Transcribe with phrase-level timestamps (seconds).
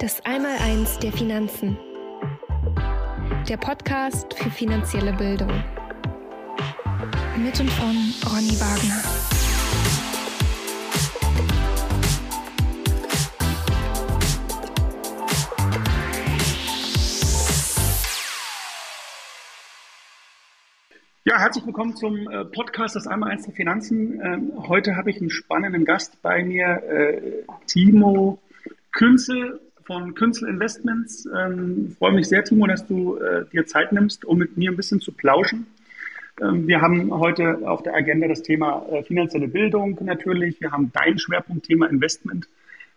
[0.00, 1.76] Das Einmaleins der Finanzen.
[3.48, 5.50] Der Podcast für finanzielle Bildung.
[7.36, 7.96] Mit und von
[8.30, 9.02] Ronny Wagner.
[21.24, 24.20] Ja, herzlich willkommen zum äh, Podcast Das Einmaleins der Finanzen.
[24.20, 28.38] Ähm, heute habe ich einen spannenden Gast bei mir, äh, Timo
[28.92, 31.26] Künzel von Künzel Investments.
[31.34, 34.76] Ähm, freue mich sehr, Timo, dass du äh, dir Zeit nimmst, um mit mir ein
[34.76, 35.66] bisschen zu plauschen.
[36.42, 40.60] Ähm, wir haben heute auf der Agenda das Thema äh, finanzielle Bildung natürlich.
[40.60, 42.46] Wir haben dein Schwerpunktthema Investment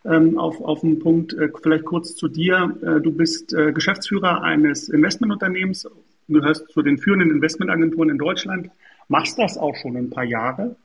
[0.04, 1.34] ähm, auf, auf den Punkt.
[1.34, 2.76] Äh, vielleicht kurz zu dir.
[2.82, 5.88] Äh, du bist äh, Geschäftsführer eines Investmentunternehmens,
[6.28, 8.70] gehörst zu den führenden Investmentagenturen in Deutschland,
[9.08, 10.76] machst das auch schon ein paar Jahre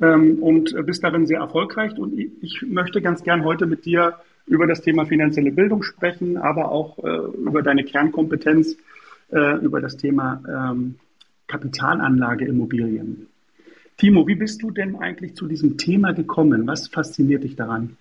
[0.00, 1.98] ähm, und bist darin sehr erfolgreich.
[1.98, 4.14] Und ich, ich möchte ganz gern heute mit dir
[4.46, 8.76] über das Thema finanzielle Bildung sprechen, aber auch äh, über deine Kernkompetenz,
[9.32, 10.96] äh, über das Thema ähm,
[11.46, 13.26] Kapitalanlage Immobilien.
[13.96, 16.66] Timo, wie bist du denn eigentlich zu diesem Thema gekommen?
[16.66, 17.96] Was fasziniert dich daran?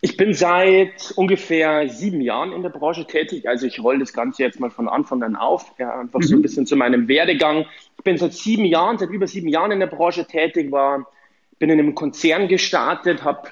[0.00, 3.48] Ich bin seit ungefähr sieben Jahren in der Branche tätig.
[3.48, 5.72] Also ich rolle das Ganze jetzt mal von Anfang an auf.
[5.78, 6.24] Ja, einfach mhm.
[6.24, 6.42] so ein mhm.
[6.42, 7.66] bisschen zu meinem Werdegang.
[7.98, 11.08] Ich bin seit sieben Jahren, seit über sieben Jahren in der Branche tätig, war,
[11.58, 13.48] bin in einem Konzern gestartet, habe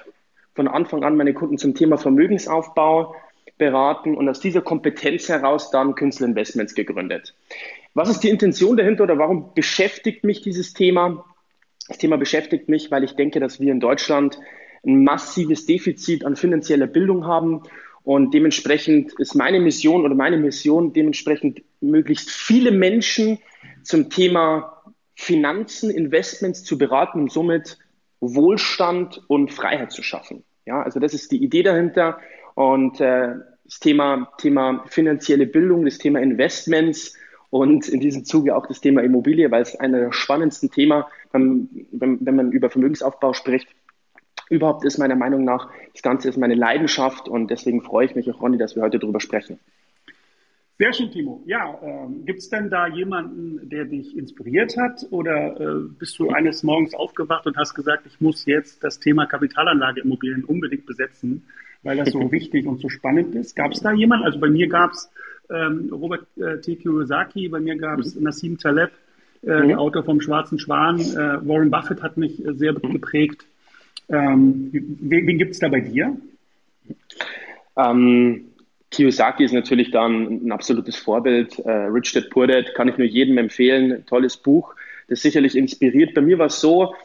[0.55, 3.15] von Anfang an meine Kunden zum Thema Vermögensaufbau
[3.57, 7.35] beraten und aus dieser Kompetenz heraus dann Künstler Investments gegründet.
[7.93, 11.25] Was ist die Intention dahinter oder warum beschäftigt mich dieses Thema?
[11.87, 14.39] Das Thema beschäftigt mich, weil ich denke, dass wir in Deutschland
[14.85, 17.63] ein massives Defizit an finanzieller Bildung haben
[18.03, 23.39] und dementsprechend ist meine Mission oder meine Mission dementsprechend möglichst viele Menschen
[23.83, 24.83] zum Thema
[25.15, 27.77] Finanzen, Investments zu beraten und somit
[28.19, 30.43] Wohlstand und Freiheit zu schaffen.
[30.65, 32.19] Ja, also das ist die Idee dahinter.
[32.55, 33.35] Und äh,
[33.65, 37.15] das Thema, Thema finanzielle Bildung, das Thema Investments
[37.49, 41.87] und in diesem Zuge auch das Thema Immobilie, weil es einer der spannendsten Themen, wenn,
[41.91, 43.67] wenn, wenn man über Vermögensaufbau spricht,
[44.49, 45.69] überhaupt ist meiner Meinung nach.
[45.93, 48.99] Das Ganze ist meine Leidenschaft und deswegen freue ich mich auch, Ronny, dass wir heute
[48.99, 49.59] darüber sprechen.
[50.77, 51.41] Sehr schön, Timo.
[51.45, 55.05] Ja, ähm, gibt es denn da jemanden, der dich inspiriert hat?
[55.09, 59.25] Oder äh, bist du eines Morgens aufgewacht und hast gesagt, ich muss jetzt das Thema
[59.25, 61.45] Kapitalanlageimmobilien unbedingt besetzen,
[61.83, 63.55] weil das so wichtig und so spannend ist?
[63.55, 64.25] Gab es da jemanden?
[64.25, 65.09] Also bei mir gab es
[65.49, 66.75] ähm, Robert äh, T.
[66.75, 68.23] Kiyosaki, bei mir gab es mhm.
[68.23, 68.91] Nassim Taleb,
[69.43, 69.67] äh, mhm.
[69.69, 70.99] der Autor vom Schwarzen Schwan.
[70.99, 72.91] Äh, Warren Buffett hat mich äh, sehr mhm.
[72.91, 73.45] geprägt.
[74.09, 76.17] Ähm, wen wen gibt es da bei dir?
[77.77, 78.47] Ähm,
[78.95, 81.59] Kiyosaki ist natürlich dann ein absolutes Vorbild.
[81.59, 84.05] Äh, Rich Dad Poor Dad kann ich nur jedem empfehlen.
[84.05, 84.73] Tolles Buch,
[85.09, 86.13] das sicherlich inspiriert.
[86.13, 86.95] Bei mir war es so,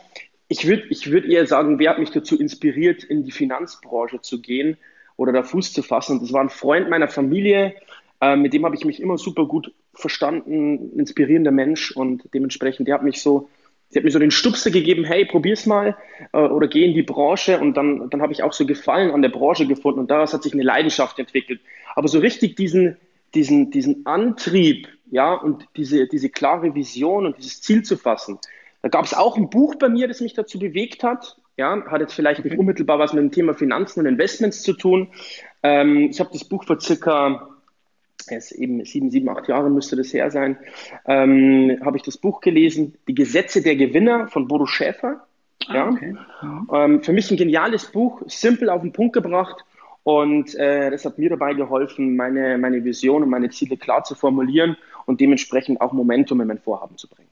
[0.49, 4.41] ich würde ich würd eher sagen, wer hat mich dazu inspiriert, in die Finanzbranche zu
[4.41, 4.77] gehen
[5.17, 6.21] oder da Fuß zu fassen.
[6.21, 7.75] das war ein Freund meiner Familie,
[8.21, 12.95] äh, mit dem habe ich mich immer super gut verstanden, inspirierender Mensch und dementsprechend, der
[12.95, 13.49] hat mich so
[13.91, 15.97] Sie hat mir so den Stupser gegeben, hey, probier's mal
[16.33, 19.21] äh, oder geh in die Branche und dann, dann habe ich auch so Gefallen an
[19.21, 21.61] der Branche gefunden und daraus hat sich eine Leidenschaft entwickelt.
[21.97, 22.97] Aber so richtig diesen,
[23.35, 28.39] diesen, diesen Antrieb, ja, und diese, diese klare Vision und dieses Ziel zu fassen.
[28.83, 31.37] Da gab es auch ein Buch bei mir, das mich dazu bewegt hat.
[31.57, 35.09] Ja, hat jetzt vielleicht nicht unmittelbar was mit dem Thema Finanzen und Investments zu tun.
[35.63, 37.49] Ähm, ich habe das Buch vor circa
[38.37, 40.57] ist eben sieben, sieben, acht Jahre müsste das her sein,
[41.07, 45.27] ähm, habe ich das Buch gelesen, Die Gesetze der Gewinner von Bodo Schäfer.
[45.67, 45.89] Ah, ja.
[45.89, 46.15] Okay.
[46.43, 46.69] Mhm.
[46.73, 49.65] Ähm, für mich ein geniales Buch, simpel auf den Punkt gebracht
[50.03, 54.15] und äh, das hat mir dabei geholfen, meine, meine Vision und meine Ziele klar zu
[54.15, 54.77] formulieren
[55.07, 57.29] und dementsprechend auch Momentum in mein Vorhaben zu bringen.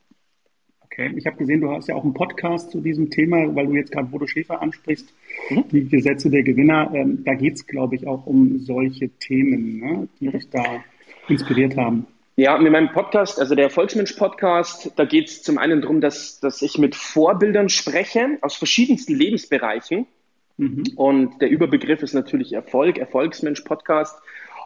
[0.98, 3.74] Okay, ich habe gesehen, du hast ja auch einen Podcast zu diesem Thema, weil du
[3.74, 5.14] jetzt gerade Bodo Schäfer ansprichst,
[5.48, 5.64] mhm.
[5.70, 6.90] die Gesetze der Gewinner.
[6.92, 10.82] Ähm, da geht es, glaube ich, auch um solche Themen, ne, die dich da
[11.28, 12.08] inspiriert haben.
[12.34, 16.62] Ja, mit meinem Podcast, also der Volksmensch-Podcast, da geht es zum einen darum, dass, dass
[16.62, 20.04] ich mit Vorbildern spreche aus verschiedensten Lebensbereichen.
[20.56, 20.82] Mhm.
[20.96, 24.18] Und der Überbegriff ist natürlich Erfolg, Erfolgsmensch-Podcast.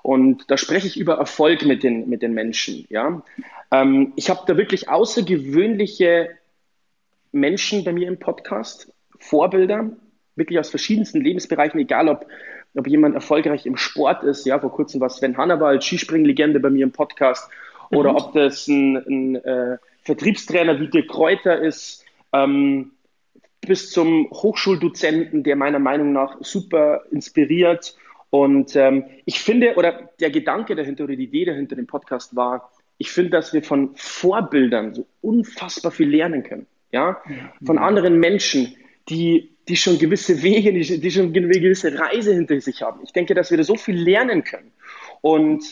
[0.03, 2.87] Und da spreche ich über Erfolg mit den, mit den Menschen.
[2.91, 3.23] Ja?
[3.71, 6.31] Ähm, ich habe da wirklich außergewöhnliche
[7.31, 9.91] Menschen bei mir im Podcast, Vorbilder,
[10.35, 12.27] wirklich aus verschiedensten Lebensbereichen, egal ob,
[12.75, 14.45] ob jemand erfolgreich im Sport ist.
[14.45, 17.49] Ja, vor kurzem war Sven Hannawald, Skispringlegende bei mir im Podcast.
[17.91, 18.17] Oder mhm.
[18.17, 22.93] ob das ein, ein äh, Vertriebstrainer wie Dirk Kräuter ist, ähm,
[23.61, 27.95] bis zum Hochschuldozenten, der meiner Meinung nach super inspiriert
[28.33, 32.73] und ähm, ich finde, oder der Gedanke dahinter oder die Idee dahinter dem Podcast war,
[32.97, 36.67] ich finde, dass wir von Vorbildern so unfassbar viel lernen können.
[36.93, 37.23] Ja,
[37.63, 38.75] von anderen Menschen,
[39.11, 43.01] die die schon gewisse Wege, die, die schon eine gewisse Reise hinter sich haben.
[43.05, 44.73] Ich denke, dass wir da so viel lernen können.
[45.21, 45.63] Und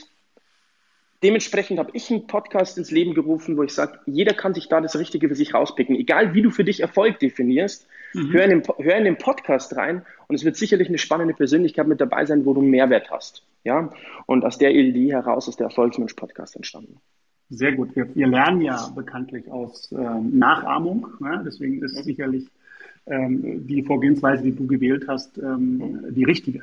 [1.22, 4.82] dementsprechend habe ich einen Podcast ins Leben gerufen, wo ich sage, jeder kann sich da
[4.82, 5.96] das Richtige für sich rauspicken.
[5.96, 8.32] Egal wie du für dich Erfolg definierst, mhm.
[8.32, 11.86] hör, in den, hör in den Podcast rein und es wird sicherlich eine spannende Persönlichkeit
[11.86, 13.44] mit dabei sein, wo du Mehrwert hast.
[13.64, 13.90] Ja?
[14.26, 16.96] Und aus der Idee heraus ist der Erfolgsmensch-Podcast entstanden.
[17.50, 17.96] Sehr gut.
[17.96, 21.08] Wir, wir, lernen ja bekanntlich aus ähm, Nachahmung.
[21.18, 21.42] Ne?
[21.44, 22.46] Deswegen ist sicherlich
[23.06, 26.62] ähm, die Vorgehensweise, die du gewählt hast, ähm, die richtige.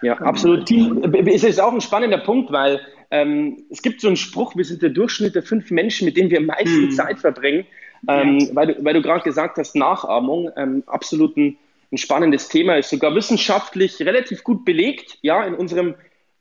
[0.00, 0.70] Ja, absolut.
[0.70, 2.80] Es ist auch ein spannender Punkt, weil
[3.10, 6.30] ähm, es gibt so einen Spruch, wir sind der Durchschnitt der fünf Menschen, mit denen
[6.30, 6.90] wir am meisten hm.
[6.92, 7.66] Zeit verbringen.
[8.08, 8.54] Ähm, ja.
[8.54, 11.56] Weil du, weil du gerade gesagt hast, Nachahmung, ähm, absolut ein,
[11.90, 15.94] ein spannendes Thema, ist sogar wissenschaftlich relativ gut belegt, ja, in unserem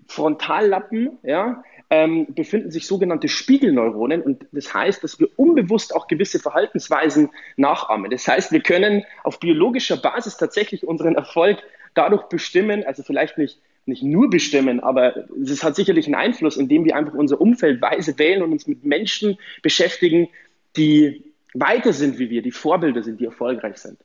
[0.07, 6.39] Frontallappen, ja, ähm, befinden sich sogenannte Spiegelneuronen und das heißt, dass wir unbewusst auch gewisse
[6.39, 8.09] Verhaltensweisen nachahmen.
[8.09, 11.61] Das heißt, wir können auf biologischer Basis tatsächlich unseren Erfolg
[11.93, 16.85] dadurch bestimmen, also vielleicht nicht, nicht nur bestimmen, aber es hat sicherlich einen Einfluss, indem
[16.85, 20.29] wir einfach unser Umfeld weise wählen und uns mit Menschen beschäftigen,
[20.77, 23.99] die weiter sind wie wir, die Vorbilder sind, die erfolgreich sind.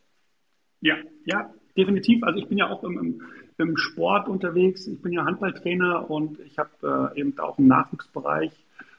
[0.81, 2.23] Ja, ja, definitiv.
[2.23, 3.23] Also ich bin ja auch im,
[3.59, 4.87] im, Sport unterwegs.
[4.87, 8.53] Ich bin ja Handballtrainer und ich habe äh, eben auch im Nachwuchsbereich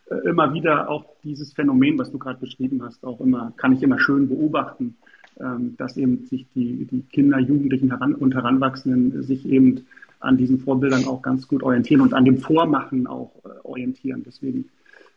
[0.10, 3.84] äh, immer wieder auch dieses Phänomen, was du gerade beschrieben hast, auch immer, kann ich
[3.84, 4.96] immer schön beobachten
[5.40, 9.86] ähm, dass eben sich die, die Kinder, Jugendlichen heran und Heranwachsenden sich eben
[10.20, 14.24] an diesen Vorbildern auch ganz gut orientieren und an dem Vormachen auch äh, orientieren.
[14.26, 14.70] Deswegen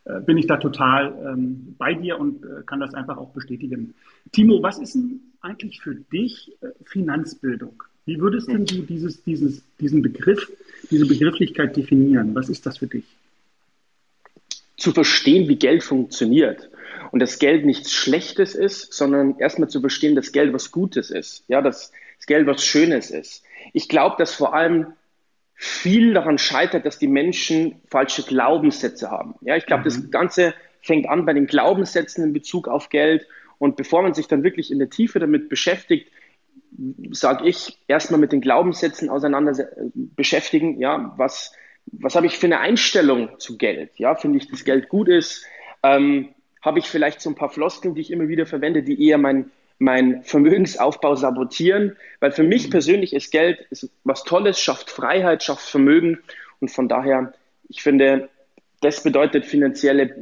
[0.04, 3.94] äh, bin ich da total ähm, bei dir und äh, kann das einfach auch bestätigen.
[4.32, 7.82] Timo, was ist denn eigentlich für dich äh, Finanzbildung?
[8.06, 10.50] Wie würdest denn du dieses, dieses, diesen Begriff,
[10.90, 12.34] diese Begrifflichkeit definieren?
[12.34, 13.04] Was ist das für dich?
[14.76, 16.70] Zu verstehen, wie Geld funktioniert
[17.12, 21.44] und das Geld nichts Schlechtes ist, sondern erstmal zu verstehen, dass Geld was Gutes ist,
[21.48, 23.44] ja, dass das Geld was Schönes ist.
[23.74, 24.94] Ich glaube, dass vor allem
[25.62, 29.34] viel daran scheitert, dass die Menschen falsche Glaubenssätze haben.
[29.42, 29.84] Ja, ich glaube, mhm.
[29.84, 33.26] das Ganze fängt an bei den Glaubenssätzen in Bezug auf Geld
[33.58, 36.10] und bevor man sich dann wirklich in der Tiefe damit beschäftigt,
[37.10, 41.52] sage ich, erstmal mit den Glaubenssätzen auseinander beschäftigen, ja, was,
[41.84, 43.90] was habe ich für eine Einstellung zu Geld?
[43.98, 45.44] Ja, finde ich, dass Geld gut ist?
[45.82, 46.30] Ähm,
[46.62, 49.50] habe ich vielleicht so ein paar Floskeln, die ich immer wieder verwende, die eher mein,
[49.80, 51.96] mein Vermögensaufbau sabotieren.
[52.20, 56.18] Weil für mich persönlich ist Geld ist was Tolles, schafft Freiheit, schafft Vermögen.
[56.60, 57.32] Und von daher,
[57.68, 58.28] ich finde,
[58.80, 60.14] das bedeutet finanzielle,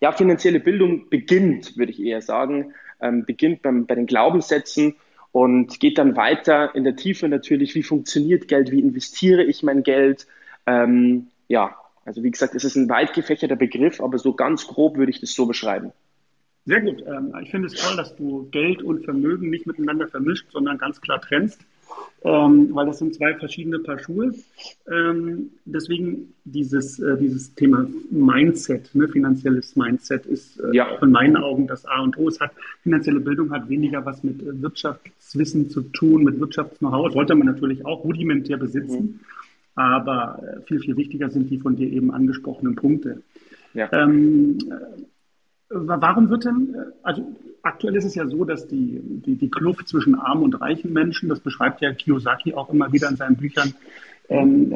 [0.00, 4.94] ja, finanzielle Bildung beginnt, würde ich eher sagen, ähm, beginnt beim, bei den Glaubenssätzen
[5.32, 9.82] und geht dann weiter in der Tiefe natürlich, wie funktioniert Geld, wie investiere ich mein
[9.82, 10.26] Geld,
[10.66, 14.96] ähm, ja, also wie gesagt, es ist ein weit gefächerter Begriff, aber so ganz grob
[14.96, 15.92] würde ich das so beschreiben.
[16.66, 17.02] Sehr gut.
[17.06, 21.00] Ähm, ich finde es toll, dass du Geld und Vermögen nicht miteinander vermischt, sondern ganz
[21.00, 21.60] klar trennst,
[22.24, 24.34] ähm, weil das sind zwei verschiedene Paar Schuhe.
[24.90, 30.88] Ähm, deswegen dieses, äh, dieses Thema Mindset, ne, finanzielles Mindset ist äh, ja.
[31.00, 32.28] in meinen Augen das A und O.
[32.28, 32.50] Es hat
[32.82, 37.12] finanzielle Bildung hat weniger was mit äh, Wirtschaftswissen zu tun, mit Wirtschafts-Know-how.
[37.12, 39.02] Sollte man natürlich auch rudimentär besitzen.
[39.02, 39.20] Mhm.
[39.76, 43.22] Aber äh, viel, viel wichtiger sind die von dir eben angesprochenen Punkte.
[43.72, 43.92] Ja.
[43.92, 45.02] Ähm, äh,
[45.68, 47.22] warum wird denn, äh, also
[47.62, 51.28] aktuell ist es ja so, dass die, die, die Kluft zwischen armen und reichen Menschen,
[51.28, 53.74] das beschreibt ja Kiyosaki auch immer wieder in seinen Büchern,
[54.28, 54.74] ähm,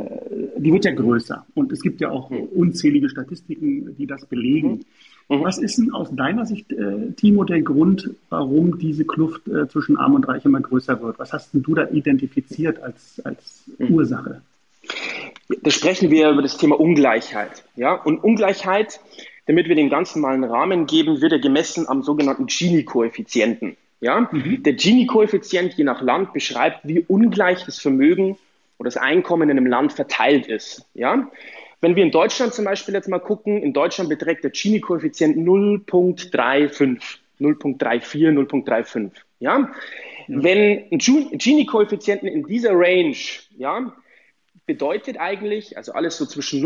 [0.56, 1.44] die wird ja größer.
[1.54, 4.84] Und es gibt ja auch unzählige Statistiken, die das belegen.
[5.28, 5.38] Mhm.
[5.38, 5.44] mhm.
[5.44, 9.96] Was ist denn aus deiner Sicht, äh, Timo, der Grund, warum diese Kluft äh, zwischen
[9.96, 11.18] Arm und Reich immer größer wird?
[11.18, 13.94] Was hast denn du da identifiziert als, als mhm.
[13.94, 14.42] Ursache?
[15.62, 17.64] Da sprechen wir über das Thema Ungleichheit.
[17.74, 17.94] Ja?
[17.94, 19.00] Und Ungleichheit,
[19.50, 23.76] damit wir den ganzen mal einen Rahmen geben, wird ja gemessen am sogenannten Gini-Koeffizienten.
[24.00, 24.28] Ja?
[24.30, 24.62] Mhm.
[24.62, 28.38] Der Gini-Koeffizient je nach Land beschreibt, wie ungleich das Vermögen
[28.78, 30.84] oder das Einkommen in einem Land verteilt ist.
[30.94, 31.28] Ja?
[31.80, 37.00] Wenn wir in Deutschland zum Beispiel jetzt mal gucken, in Deutschland beträgt der Gini-Koeffizient 0,35,
[37.40, 39.10] 0,34, 0,35.
[39.40, 39.68] Ja?
[40.28, 43.16] Wenn ein Gini-Koeffizienten in dieser Range
[43.58, 43.92] ja,
[44.64, 46.60] bedeutet eigentlich, also alles so zwischen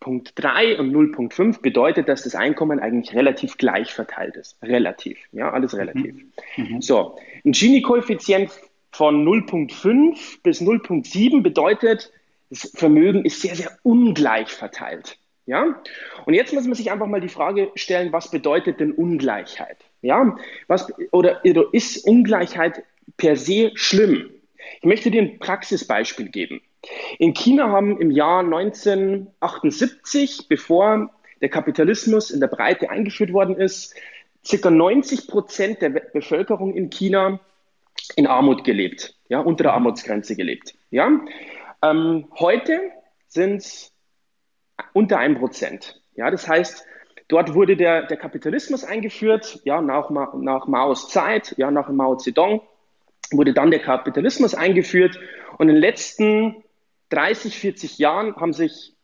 [0.00, 4.56] 0.3 und 0.5 bedeutet, dass das Einkommen eigentlich relativ gleich verteilt ist.
[4.62, 6.14] Relativ, ja, alles relativ.
[6.56, 6.64] Mhm.
[6.64, 6.82] mhm.
[6.82, 8.50] So, ein Gini-Koeffizient
[8.92, 12.12] von 0.5 bis 0.7 bedeutet,
[12.50, 15.18] das Vermögen ist sehr, sehr ungleich verteilt.
[15.46, 15.80] Ja?
[16.26, 19.78] Und jetzt muss man sich einfach mal die Frage stellen, was bedeutet denn Ungleichheit?
[20.02, 20.36] Ja?
[20.66, 22.82] Was, oder, oder ist Ungleichheit
[23.16, 24.30] per se schlimm?
[24.78, 26.60] Ich möchte dir ein Praxisbeispiel geben.
[27.18, 31.10] In China haben im Jahr 1978, bevor
[31.40, 33.94] der Kapitalismus in der Breite eingeführt worden ist,
[34.44, 37.40] circa 90 Prozent der Bevölkerung in China
[38.16, 40.74] in Armut gelebt, ja, unter der Armutsgrenze gelebt.
[40.90, 41.20] Ja.
[41.82, 42.80] Ähm, heute
[43.28, 43.92] sind es
[44.92, 46.00] unter einem Prozent.
[46.14, 46.86] Ja, das heißt,
[47.28, 52.62] dort wurde der, der Kapitalismus eingeführt, ja, nach, nach Maos Zeit, ja, nach Mao Zedong
[53.32, 55.18] wurde dann der Kapitalismus eingeführt
[55.58, 56.64] und in den letzten
[57.10, 58.94] 30, 40 Jahren haben sich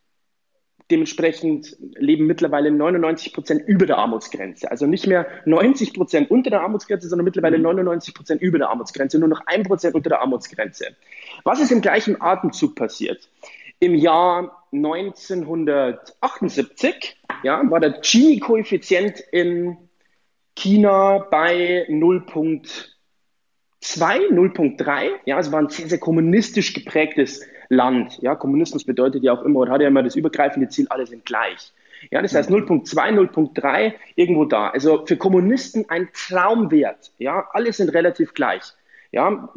[0.90, 4.70] dementsprechend leben mittlerweile 99 Prozent über der Armutsgrenze.
[4.70, 9.18] Also nicht mehr 90 Prozent unter der Armutsgrenze, sondern mittlerweile 99 Prozent über der Armutsgrenze,
[9.18, 10.94] nur noch ein Prozent unter der Armutsgrenze.
[11.42, 13.28] Was ist im gleichen Atemzug passiert?
[13.80, 19.76] Im Jahr 1978 ja, war der Gini-Koeffizient in
[20.54, 22.86] China bei 0,2,
[23.82, 25.10] 0,3.
[25.24, 28.18] Ja, es war ein sehr, sehr kommunistisch geprägtes Land.
[28.20, 31.24] Ja, Kommunismus bedeutet ja auch immer oder hat ja immer das übergreifende Ziel, alle sind
[31.24, 31.72] gleich.
[32.10, 34.68] Ja, das heißt 0.2, 0.3 irgendwo da.
[34.68, 37.12] Also für Kommunisten ein Traumwert.
[37.18, 38.62] Ja, alle sind relativ gleich.
[39.12, 39.48] Ja,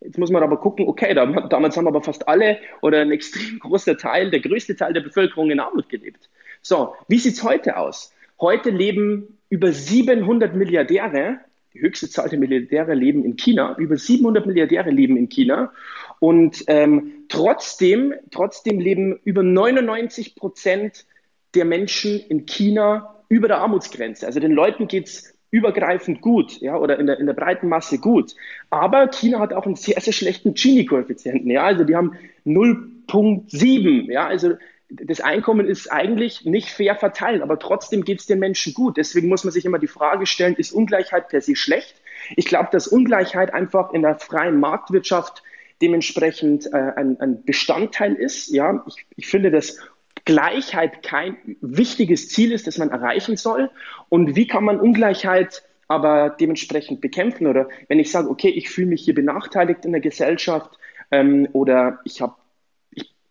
[0.00, 3.96] jetzt muss man aber gucken, okay, damals haben aber fast alle oder ein extrem großer
[3.96, 6.30] Teil, der größte Teil der Bevölkerung in Armut gelebt.
[6.60, 8.12] So, wie sieht's heute aus?
[8.40, 11.40] Heute leben über 700 Milliardäre,
[11.74, 15.72] die höchste Zahl der Milliardäre leben in China, über 700 Milliardäre leben in China
[16.20, 21.06] und ähm, trotzdem, trotzdem leben über 99 Prozent
[21.54, 24.26] der Menschen in China über der Armutsgrenze.
[24.26, 28.34] Also den Leuten geht's übergreifend gut, ja, oder in der, in der breiten Masse gut.
[28.70, 34.26] Aber China hat auch einen sehr, sehr schlechten Gini-Koeffizienten, ja, also die haben 0,7, ja,
[34.26, 34.54] also
[34.94, 38.96] das Einkommen ist eigentlich nicht fair verteilt, aber trotzdem geht es den Menschen gut.
[38.96, 41.94] Deswegen muss man sich immer die Frage stellen, ist Ungleichheit per se schlecht?
[42.36, 45.42] Ich glaube, dass Ungleichheit einfach in der freien Marktwirtschaft
[45.80, 48.52] dementsprechend äh, ein, ein, Bestandteil ist.
[48.52, 49.78] Ja, ich, ich finde, dass
[50.24, 53.70] Gleichheit kein wichtiges Ziel ist, das man erreichen soll.
[54.08, 57.46] Und wie kann man Ungleichheit aber dementsprechend bekämpfen?
[57.46, 60.78] Oder wenn ich sage, okay, ich fühle mich hier benachteiligt in der Gesellschaft
[61.10, 62.34] ähm, oder ich habe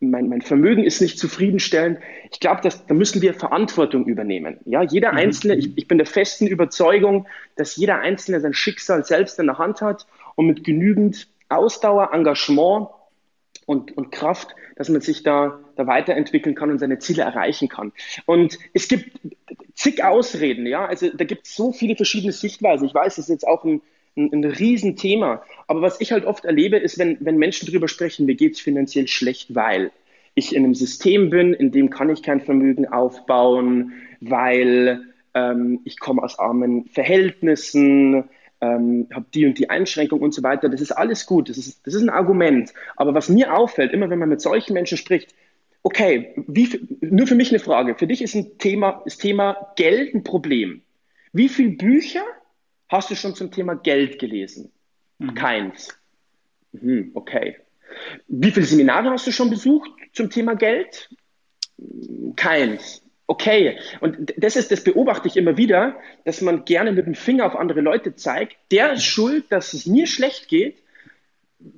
[0.01, 2.00] mein, mein Vermögen ist nicht zufriedenstellend.
[2.31, 4.60] Ich glaube, da müssen wir Verantwortung übernehmen.
[4.65, 5.17] Ja, jeder mhm.
[5.17, 9.58] Einzelne, ich, ich bin der festen Überzeugung, dass jeder Einzelne sein Schicksal selbst in der
[9.58, 12.89] Hand hat und mit genügend Ausdauer, Engagement
[13.65, 17.91] und, und Kraft, dass man sich da, da weiterentwickeln kann und seine Ziele erreichen kann.
[18.25, 19.20] Und es gibt
[19.74, 22.88] zig Ausreden, ja, also da gibt es so viele verschiedene Sichtweisen.
[22.88, 23.81] Ich weiß, das ist jetzt auch ein,
[24.15, 25.44] ein, ein Riesenthema.
[25.68, 28.60] Aber was ich halt oft erlebe, ist, wenn, wenn Menschen darüber sprechen, mir geht es
[28.60, 29.91] finanziell schlecht, weil
[30.36, 35.01] ich in einem System bin, in dem kann ich kein Vermögen aufbauen, weil
[35.34, 38.25] ähm, ich komme aus armen Verhältnissen,
[38.62, 40.70] ähm, habe die und die Einschränkung und so weiter.
[40.70, 42.74] Das ist alles gut, das ist, das ist ein Argument.
[42.96, 45.34] Aber was mir auffällt, immer wenn man mit solchen Menschen spricht,
[45.84, 47.96] okay, wie, nur für mich eine Frage.
[47.96, 50.82] Für dich ist ein Thema, das Thema Geld ein Problem.
[51.34, 52.24] Wie viele Bücher
[52.92, 54.72] hast du schon zum Thema Geld gelesen?
[55.18, 55.34] Mhm.
[55.34, 55.98] Keins.
[56.74, 57.58] Mhm, okay.
[58.28, 61.10] Wie viele Seminare hast du schon besucht zum Thema Geld?
[62.36, 63.02] Keins.
[63.28, 65.96] Okay, und das ist, das beobachte ich immer wieder,
[66.26, 68.58] dass man gerne mit dem Finger auf andere Leute zeigt.
[68.72, 70.84] Der ist schuld, dass es mir schlecht geht,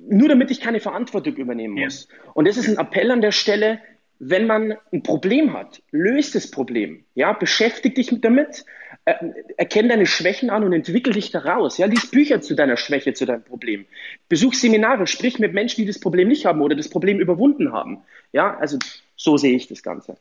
[0.08, 2.08] nur damit ich keine Verantwortung übernehmen muss.
[2.10, 2.32] Ja.
[2.34, 3.80] Und das ist ein Appell an der Stelle,
[4.18, 7.04] wenn man ein Problem hat, löst das Problem.
[7.14, 8.64] Ja, beschäftige dich damit,
[9.06, 9.14] äh,
[9.56, 11.78] erkenne deine Schwächen an und entwickel dich daraus.
[11.78, 13.84] Ja, lies Bücher zu deiner Schwäche, zu deinem Problem.
[14.28, 17.98] Besuch Seminare, sprich mit Menschen, die das Problem nicht haben oder das Problem überwunden haben.
[18.32, 18.78] Ja, also
[19.16, 20.16] so sehe ich das Ganze.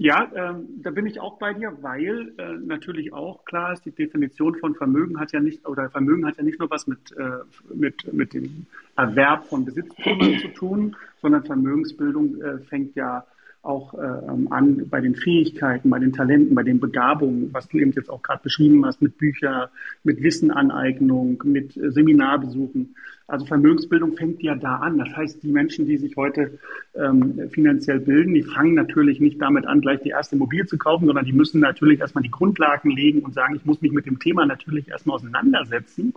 [0.00, 3.90] Ja, ähm, da bin ich auch bei dir, weil äh, natürlich auch klar ist, die
[3.90, 7.40] Definition von Vermögen hat ja nicht, oder Vermögen hat ja nicht nur was mit, äh,
[7.74, 8.66] mit, mit dem
[8.96, 13.26] Erwerb von Besitztümern zu tun, sondern Vermögensbildung äh, fängt ja
[13.68, 17.78] auch äh, ähm, an bei den Fähigkeiten, bei den Talenten, bei den Begabungen, was du
[17.78, 19.70] eben jetzt auch gerade beschrieben hast, mit Bücher,
[20.02, 22.96] mit Wissenaneignung, mit äh, Seminarbesuchen.
[23.26, 24.96] Also Vermögensbildung fängt ja da an.
[24.96, 26.58] Das heißt, die Menschen, die sich heute
[26.94, 31.06] ähm, finanziell bilden, die fangen natürlich nicht damit an, gleich die erste Mobil zu kaufen,
[31.06, 34.18] sondern die müssen natürlich erstmal die Grundlagen legen und sagen, ich muss mich mit dem
[34.18, 36.14] Thema natürlich erstmal auseinandersetzen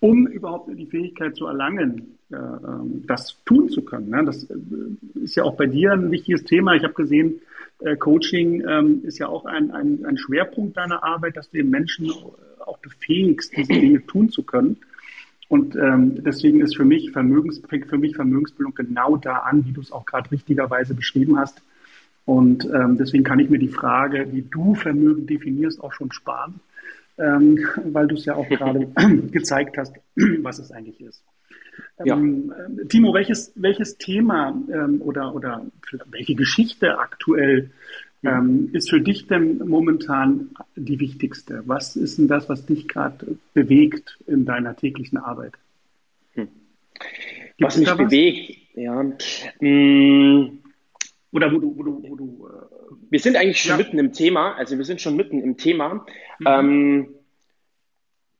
[0.00, 4.10] um überhaupt die Fähigkeit zu erlangen, äh, ähm, das tun zu können.
[4.10, 4.24] Ne?
[4.24, 4.54] Das äh,
[5.22, 6.74] ist ja auch bei dir ein wichtiges Thema.
[6.74, 7.40] Ich habe gesehen,
[7.80, 11.70] äh, Coaching ähm, ist ja auch ein, ein, ein Schwerpunkt deiner Arbeit, dass du den
[11.70, 12.10] Menschen
[12.64, 14.76] auch befähigst, diese Dinge tun zu können.
[15.48, 19.72] Und ähm, deswegen ist für mich Vermögens, fängt für mich Vermögensbildung genau da an, wie
[19.72, 21.62] du es auch gerade richtigerweise beschrieben hast.
[22.26, 26.60] Und ähm, deswegen kann ich mir die Frage, wie du Vermögen definierst, auch schon sparen
[27.18, 28.86] ähm, weil du es ja auch gerade
[29.30, 31.22] gezeigt hast, was es eigentlich ist.
[32.04, 32.16] Ja.
[32.16, 32.52] Ähm,
[32.88, 35.66] Timo, welches, welches Thema ähm, oder, oder
[36.10, 37.70] welche Geschichte aktuell
[38.24, 41.62] ähm, ist für dich denn momentan die wichtigste?
[41.66, 45.54] Was ist denn das, was dich gerade bewegt in deiner täglichen Arbeit?
[47.60, 48.56] was mich bewegt.
[48.74, 49.02] Ja.
[49.60, 50.58] Mm.
[51.38, 53.76] Oder wo du, wo du, wo du äh, wir sind eigentlich schon ja.
[53.76, 56.04] mitten im Thema, also wir sind schon mitten im Thema.
[56.40, 56.46] Mhm.
[56.46, 57.08] Ähm,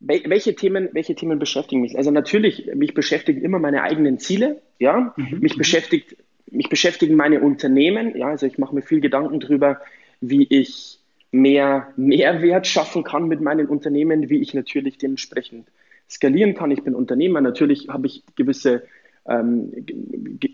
[0.01, 1.97] welche Themen, welche Themen beschäftigen mich?
[1.97, 5.15] Also natürlich, mich beschäftigen immer meine eigenen Ziele, ja.
[5.17, 5.39] Mhm.
[5.39, 5.59] Mich mhm.
[5.59, 6.17] beschäftigt,
[6.51, 8.31] mich beschäftigen meine Unternehmen, ja.
[8.31, 9.81] Also ich mache mir viel Gedanken darüber,
[10.21, 10.99] wie ich
[11.31, 15.69] mehr Mehrwert schaffen kann mit meinen Unternehmen, wie ich natürlich dementsprechend
[16.11, 16.73] skalieren kann.
[16.73, 18.83] Ich bin Unternehmer, natürlich habe ich gewisse
[19.29, 19.71] ähm,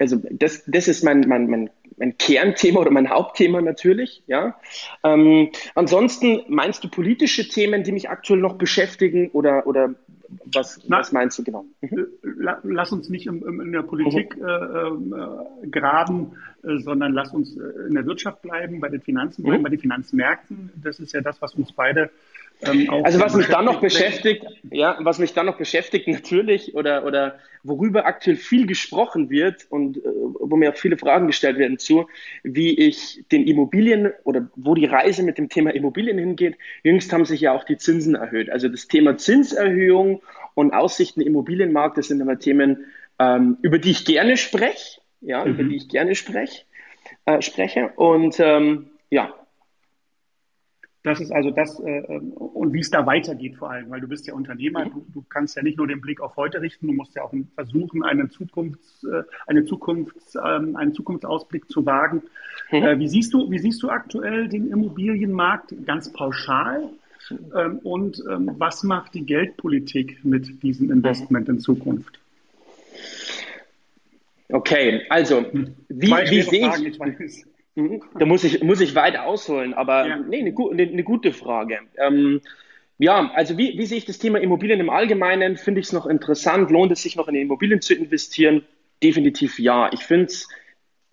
[0.00, 4.22] also das, das ist mein, mein, mein, mein Kernthema oder mein Hauptthema natürlich.
[4.26, 4.58] Ja.
[5.02, 9.94] Ähm, ansonsten meinst du politische Themen, die mich aktuell noch beschäftigen oder, oder
[10.46, 11.64] was, Na, was meinst du genau?
[11.80, 12.06] Mhm.
[12.62, 14.44] Lass uns nicht in, in der Politik mhm.
[14.44, 16.32] äh, äh, graben,
[16.62, 19.64] äh, sondern lass uns äh, in der Wirtschaft bleiben, bei den Finanzen bleiben, mhm.
[19.64, 20.70] bei den Finanzmärkten.
[20.82, 22.10] Das ist ja das, was uns beide
[22.66, 27.04] ähm, also was mich dann noch beschäftigt, ja, was mich dann noch beschäftigt natürlich oder,
[27.04, 31.78] oder worüber aktuell viel gesprochen wird und äh, wo mir auch viele Fragen gestellt werden
[31.78, 32.08] zu,
[32.42, 36.56] wie ich den Immobilien oder wo die Reise mit dem Thema Immobilien hingeht.
[36.82, 38.50] Jüngst haben sich ja auch die Zinsen erhöht.
[38.50, 40.22] Also das Thema Zinserhöhung
[40.54, 42.84] und Aussichten im Immobilienmarkt, das sind immer Themen,
[43.18, 45.50] ähm, über die ich gerne spreche, ja, mhm.
[45.52, 46.64] über die ich gerne spreche,
[47.24, 47.90] äh, spreche.
[47.96, 49.34] Und ähm, ja,
[51.04, 54.08] das ist also das, äh, ähm, und wie es da weitergeht vor allem, weil du
[54.08, 56.94] bist ja Unternehmer, du, du kannst ja nicht nur den Blick auf heute richten, du
[56.94, 62.22] musst ja auch versuchen, einen, Zukunfts, äh, eine Zukunfts, ähm, einen Zukunftsausblick zu wagen.
[62.72, 62.82] Mhm.
[62.82, 66.88] Äh, wie, siehst du, wie siehst du aktuell den Immobilienmarkt ganz pauschal?
[67.54, 72.18] Ähm, und ähm, was macht die Geldpolitik mit diesem Investment in Zukunft?
[74.48, 75.44] Okay, also
[75.88, 76.98] wie, wie sehe ich...
[76.98, 77.53] Mhm.
[77.76, 80.16] Da muss ich, muss ich weit ausholen, aber ja.
[80.16, 81.80] nee, eine, eine, eine gute Frage.
[81.96, 82.40] Ähm,
[82.98, 85.56] ja, also wie, wie sehe ich das Thema Immobilien im Allgemeinen?
[85.56, 86.70] Finde ich es noch interessant?
[86.70, 88.64] Lohnt es sich noch in Immobilien zu investieren?
[89.02, 89.90] Definitiv ja.
[89.92, 90.48] Ich finde es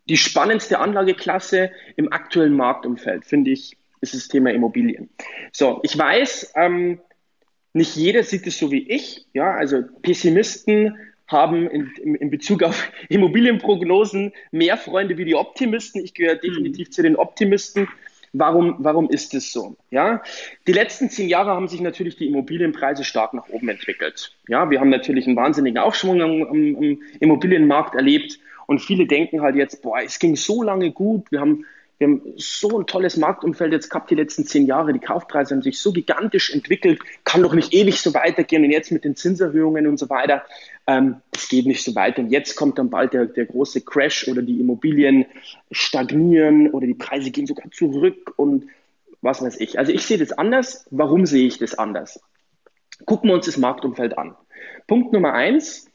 [0.08, 5.10] die spannendste Anlageklasse im aktuellen Marktumfeld, finde ich, ist das Thema Immobilien.
[5.52, 7.00] So, ich weiß, ähm,
[7.74, 9.26] nicht jeder sieht es so wie ich.
[9.34, 10.98] Ja, also Pessimisten
[11.32, 16.04] haben in, in, in, Bezug auf Immobilienprognosen mehr Freunde wie die Optimisten.
[16.04, 16.92] Ich gehöre definitiv mhm.
[16.92, 17.88] zu den Optimisten.
[18.34, 19.76] Warum, warum ist es so?
[19.90, 20.24] Ja,
[20.66, 24.34] die letzten zehn Jahre haben sich natürlich die Immobilienpreise stark nach oben entwickelt.
[24.48, 29.42] Ja, wir haben natürlich einen wahnsinnigen Aufschwung am, am, am Immobilienmarkt erlebt und viele denken
[29.42, 31.66] halt jetzt, boah, es ging so lange gut, wir haben
[32.02, 34.92] wir haben so ein tolles Marktumfeld jetzt gehabt die letzten zehn Jahre.
[34.92, 38.64] Die Kaufpreise haben sich so gigantisch entwickelt, kann doch nicht ewig so weitergehen.
[38.64, 40.42] Und jetzt mit den Zinserhöhungen und so weiter,
[40.88, 42.24] ähm, es geht nicht so weiter.
[42.24, 45.28] Und jetzt kommt dann bald der, der große Crash oder die Immobilien
[45.70, 48.66] stagnieren oder die Preise gehen sogar zurück und
[49.22, 49.78] was weiß ich.
[49.78, 50.88] Also ich sehe das anders.
[50.90, 52.20] Warum sehe ich das anders?
[53.06, 54.36] Gucken wir uns das Marktumfeld an.
[54.88, 55.86] Punkt Nummer eins.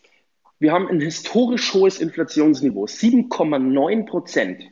[0.61, 4.71] Wir haben ein historisch hohes Inflationsniveau, 7,9 Prozent.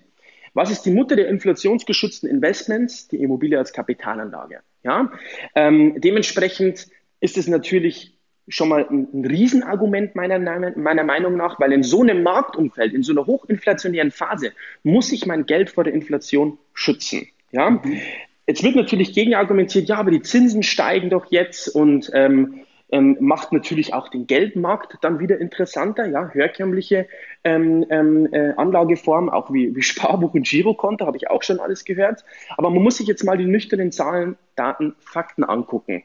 [0.54, 3.08] Was ist die Mutter der inflationsgeschützten Investments?
[3.08, 4.60] Die Immobilie als Kapitalanlage.
[4.82, 5.12] Ja?
[5.54, 6.86] Ähm, dementsprechend
[7.20, 8.16] ist es natürlich
[8.48, 13.02] schon mal ein, ein Riesenargument meiner, meiner Meinung nach, weil in so einem Marktumfeld, in
[13.02, 17.26] so einer hochinflationären Phase, muss ich mein Geld vor der Inflation schützen.
[17.50, 17.70] Ja?
[17.70, 18.00] Mhm.
[18.46, 22.60] Jetzt wird natürlich gegenargumentiert, ja, aber die Zinsen steigen doch jetzt und ähm,
[22.94, 27.08] ähm, macht natürlich auch den Geldmarkt dann wieder interessanter, ja, herkömmliche
[27.42, 31.84] ähm, ähm, äh, Anlageformen, auch wie, wie Sparbuch und Girokonto, habe ich auch schon alles
[31.84, 32.24] gehört.
[32.56, 36.04] Aber man muss sich jetzt mal die nüchternen Zahlen, Daten, Fakten angucken.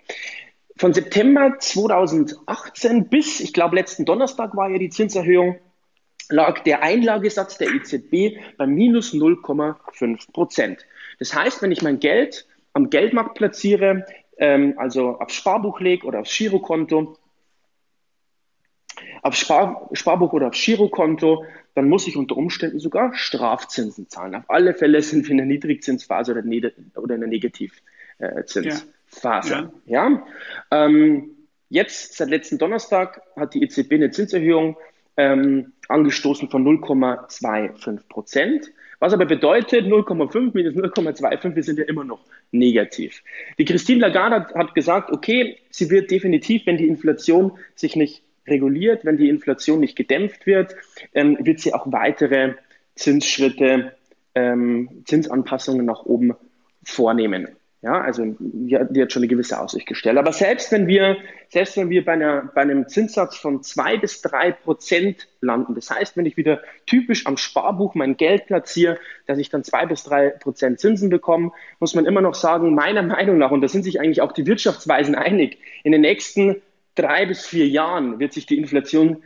[0.77, 5.59] Von September 2018 bis, ich glaube, letzten Donnerstag war ja die Zinserhöhung,
[6.29, 10.87] lag der Einlagesatz der EZB bei minus 0,5 Prozent.
[11.19, 14.07] Das heißt, wenn ich mein Geld am Geldmarkt platziere,
[14.39, 17.15] ähm, also aufs Sparbuch lege oder aufs Girokonto,
[19.21, 24.35] auf Spar Sparbuch oder aufs Girokonto, dann muss ich unter Umständen sogar Strafzinsen zahlen.
[24.35, 26.43] Auf alle Fälle sind wir in der Niedrigzinsphase oder,
[26.95, 29.53] oder in der Negativzinsphase.
[29.53, 29.71] Ja.
[29.85, 30.09] ja.
[30.09, 30.25] ja?
[30.71, 31.31] Ähm,
[31.69, 34.77] jetzt, seit letzten Donnerstag, hat die EZB eine Zinserhöhung
[35.17, 38.71] ähm, angestoßen von 0,25 Prozent.
[38.99, 42.19] Was aber bedeutet, 0,5 minus 0,25, wir sind ja immer noch
[42.51, 43.23] negativ.
[43.57, 49.05] Die Christine Lagarde hat gesagt, okay, sie wird definitiv, wenn die Inflation sich nicht reguliert,
[49.05, 50.75] wenn die Inflation nicht gedämpft wird,
[51.13, 52.55] ähm, wird sie auch weitere
[52.95, 53.93] Zinsschritte,
[54.35, 56.33] ähm, Zinsanpassungen nach oben
[56.83, 57.47] vornehmen.
[57.81, 60.17] Ja, also die, hat schon eine gewisse Aussicht gestellt.
[60.17, 61.15] Aber selbst wenn wir,
[61.47, 65.89] selbst wenn wir bei, einer, bei einem Zinssatz von zwei bis drei Prozent landen, das
[65.89, 70.03] heißt, wenn ich wieder typisch am Sparbuch mein Geld platziere, dass ich dann zwei bis
[70.03, 73.83] drei Prozent Zinsen bekomme, muss man immer noch sagen, meiner Meinung nach, und da sind
[73.83, 76.61] sich eigentlich auch die Wirtschaftsweisen einig, in den nächsten
[76.95, 79.23] drei bis vier Jahren wird sich die Inflation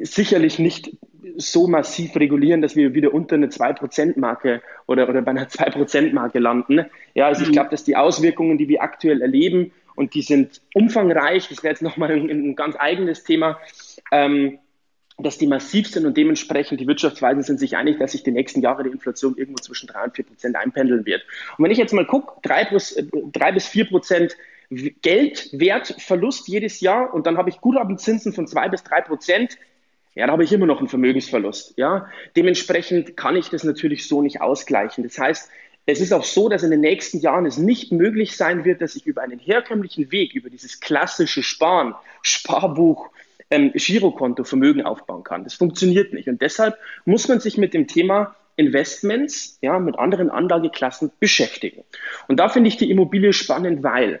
[0.00, 0.96] sicherlich nicht
[1.36, 6.86] so massiv regulieren, dass wir wieder unter eine 2%-Marke oder, oder bei einer 2%-Marke landen.
[7.14, 7.46] Ja, also mhm.
[7.46, 11.72] ich glaube, dass die Auswirkungen, die wir aktuell erleben, und die sind umfangreich, das wäre
[11.72, 13.58] jetzt nochmal ein, ein ganz eigenes Thema,
[14.10, 14.58] ähm,
[15.18, 18.62] dass die massiv sind und dementsprechend die Wirtschaftsweisen sind sich einig, dass sich die nächsten
[18.62, 21.22] Jahre die Inflation irgendwo zwischen drei und vier Prozent einpendeln wird.
[21.58, 24.36] Und wenn ich jetzt mal gucke, drei, plus, äh, drei bis vier Prozent
[24.70, 29.58] Geldwertverlust jedes Jahr und dann habe ich Guthabenzinsen von zwei bis drei Prozent,
[30.20, 31.78] ja, da habe ich immer noch einen Vermögensverlust.
[31.78, 32.06] Ja,
[32.36, 35.02] dementsprechend kann ich das natürlich so nicht ausgleichen.
[35.02, 35.50] Das heißt,
[35.86, 38.96] es ist auch so, dass in den nächsten Jahren es nicht möglich sein wird, dass
[38.96, 43.08] ich über einen herkömmlichen Weg, über dieses klassische Sparen, Sparbuch,
[43.50, 45.42] ähm, Girokonto Vermögen aufbauen kann.
[45.44, 46.28] Das funktioniert nicht.
[46.28, 51.82] Und deshalb muss man sich mit dem Thema Investments, ja, mit anderen Anlageklassen beschäftigen.
[52.28, 54.20] Und da finde ich die Immobilie spannend, weil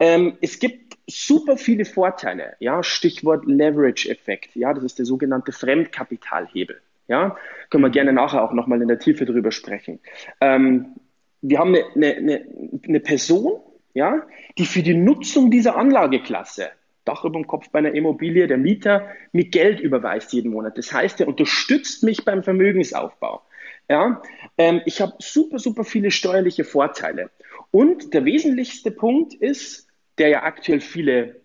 [0.00, 2.56] ähm, es gibt super viele Vorteile.
[2.58, 4.56] Ja, Stichwort Leverage-Effekt.
[4.56, 6.80] Ja, das ist der sogenannte Fremdkapitalhebel.
[7.08, 7.36] Ja,
[7.70, 10.00] können wir gerne nachher auch nochmal in der Tiefe drüber sprechen.
[10.40, 10.94] Ähm,
[11.42, 12.46] wir haben eine, eine,
[12.86, 13.60] eine Person,
[13.94, 14.26] ja,
[14.58, 16.70] die für die Nutzung dieser Anlageklasse
[17.04, 20.76] Dach über dem Kopf bei einer Immobilie, der Mieter mir Geld überweist jeden Monat.
[20.76, 23.42] Das heißt, er unterstützt mich beim Vermögensaufbau.
[23.88, 24.22] Ja,
[24.58, 27.30] ähm, ich habe super, super viele steuerliche Vorteile.
[27.72, 29.88] Und der wesentlichste Punkt ist,
[30.20, 31.40] der ja aktuell viele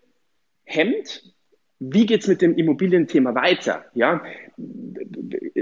[0.64, 1.34] hemmt,
[1.78, 3.84] wie geht es mit dem Immobilienthema weiter?
[3.94, 4.22] Ja,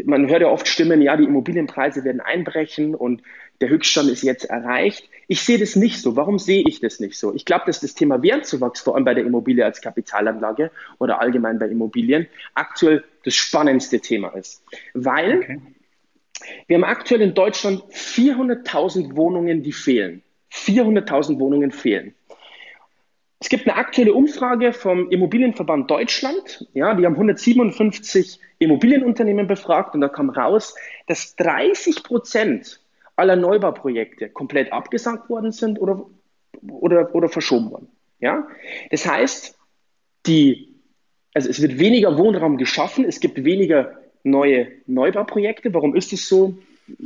[0.05, 3.23] man hört ja oft Stimmen, ja, die Immobilienpreise werden einbrechen und
[3.61, 5.09] der Höchststand ist jetzt erreicht.
[5.27, 6.17] Ich sehe das nicht so.
[6.17, 7.35] Warum sehe ich das nicht so?
[7.35, 11.59] Ich glaube, dass das Thema Wertzuwachs, vor allem bei der Immobilie als Kapitalanlage oder allgemein
[11.59, 14.63] bei Immobilien, aktuell das spannendste Thema ist.
[14.93, 15.61] Weil okay.
[16.67, 20.23] wir haben aktuell in Deutschland 400.000 Wohnungen, die fehlen.
[20.53, 22.15] 400.000 Wohnungen fehlen.
[23.45, 26.67] Es gibt eine aktuelle Umfrage vom Immobilienverband Deutschland.
[26.73, 30.75] Ja, die haben 157 Immobilienunternehmen befragt und da kam raus,
[31.09, 32.81] dass 30 Prozent
[33.17, 36.07] aller Neubauprojekte komplett abgesagt worden sind oder,
[36.67, 37.89] oder, oder verschoben worden.
[38.19, 38.49] Ja?
[38.91, 39.59] Das heißt,
[40.25, 40.81] die,
[41.35, 45.75] also es wird weniger Wohnraum geschaffen, es gibt weniger neue Neubauprojekte.
[45.75, 46.57] Warum ist es so?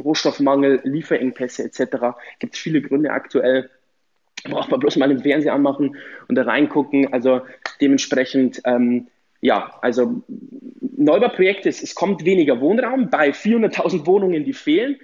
[0.04, 2.16] Rohstoffmangel, Lieferengpässe etc.
[2.38, 3.70] Gibt es viele Gründe aktuell.
[4.44, 5.96] Braucht man bloß mal den Fernseher anmachen
[6.28, 7.12] und da reingucken.
[7.12, 7.42] Also
[7.80, 9.08] dementsprechend, ähm,
[9.40, 10.22] ja, also
[10.80, 14.96] Neubauprojekte, es, es kommt weniger Wohnraum bei 400.000 Wohnungen, die fehlen.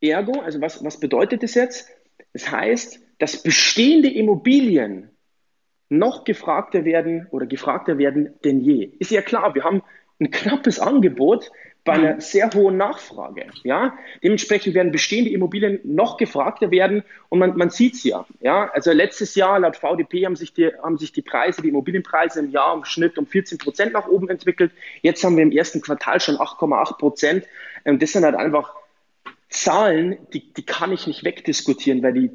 [0.00, 1.88] Ergo, also was, was bedeutet das jetzt?
[2.32, 5.10] Das heißt, dass bestehende Immobilien
[5.88, 8.90] noch gefragter werden oder gefragter werden denn je.
[8.98, 9.82] Ist ja klar, wir haben
[10.20, 11.50] ein knappes Angebot
[11.84, 13.46] bei einer sehr hohen Nachfrage.
[13.64, 13.94] Ja?
[14.22, 18.26] Dementsprechend werden bestehende Immobilien noch gefragter werden und man, man sieht es ja.
[18.40, 18.70] ja.
[18.70, 22.50] Also letztes Jahr laut VDP haben sich, die, haben sich die Preise, die Immobilienpreise im
[22.50, 24.72] Jahr im Schnitt um 14 Prozent nach oben entwickelt.
[25.02, 27.46] Jetzt haben wir im ersten Quartal schon 8,8 Prozent.
[27.84, 28.74] Ähm, das sind halt einfach
[29.48, 32.30] Zahlen, die, die kann ich nicht wegdiskutieren, weil die,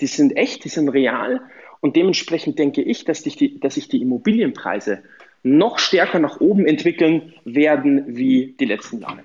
[0.00, 1.40] die sind echt, die sind real.
[1.80, 5.02] Und dementsprechend denke ich, dass, die, dass sich die Immobilienpreise
[5.42, 9.20] noch stärker nach oben entwickeln werden wie die letzten Jahre.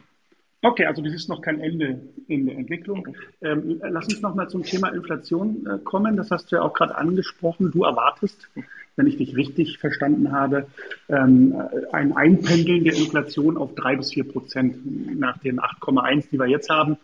[0.63, 3.08] Okay, also das ist noch kein Ende in der Entwicklung.
[3.41, 6.17] Ähm, lass uns nochmal zum Thema Inflation äh, kommen.
[6.17, 7.71] Das hast du ja auch gerade angesprochen.
[7.71, 8.47] Du erwartest,
[8.95, 10.67] wenn ich dich richtig verstanden habe,
[11.10, 11.56] ähm,
[11.91, 16.69] ein Einpendeln der Inflation auf drei bis vier Prozent nach den 8,1, die wir jetzt
[16.69, 16.97] haben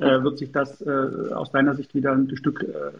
[0.00, 2.92] äh, wird sich das äh, aus deiner Sicht wieder ein Stück äh,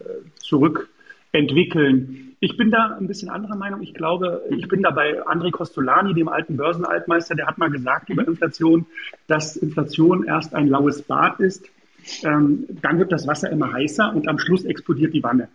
[1.31, 2.37] zurückentwickeln.
[2.41, 3.83] Ich bin da ein bisschen anderer Meinung.
[3.83, 8.09] Ich glaube, ich bin da bei André Costolani, dem alten Börsenaltmeister, der hat mal gesagt
[8.09, 8.87] über Inflation,
[9.27, 11.67] dass Inflation erst ein laues Bad ist.
[12.23, 15.49] Ähm, dann wird das Wasser immer heißer und am Schluss explodiert die Wanne.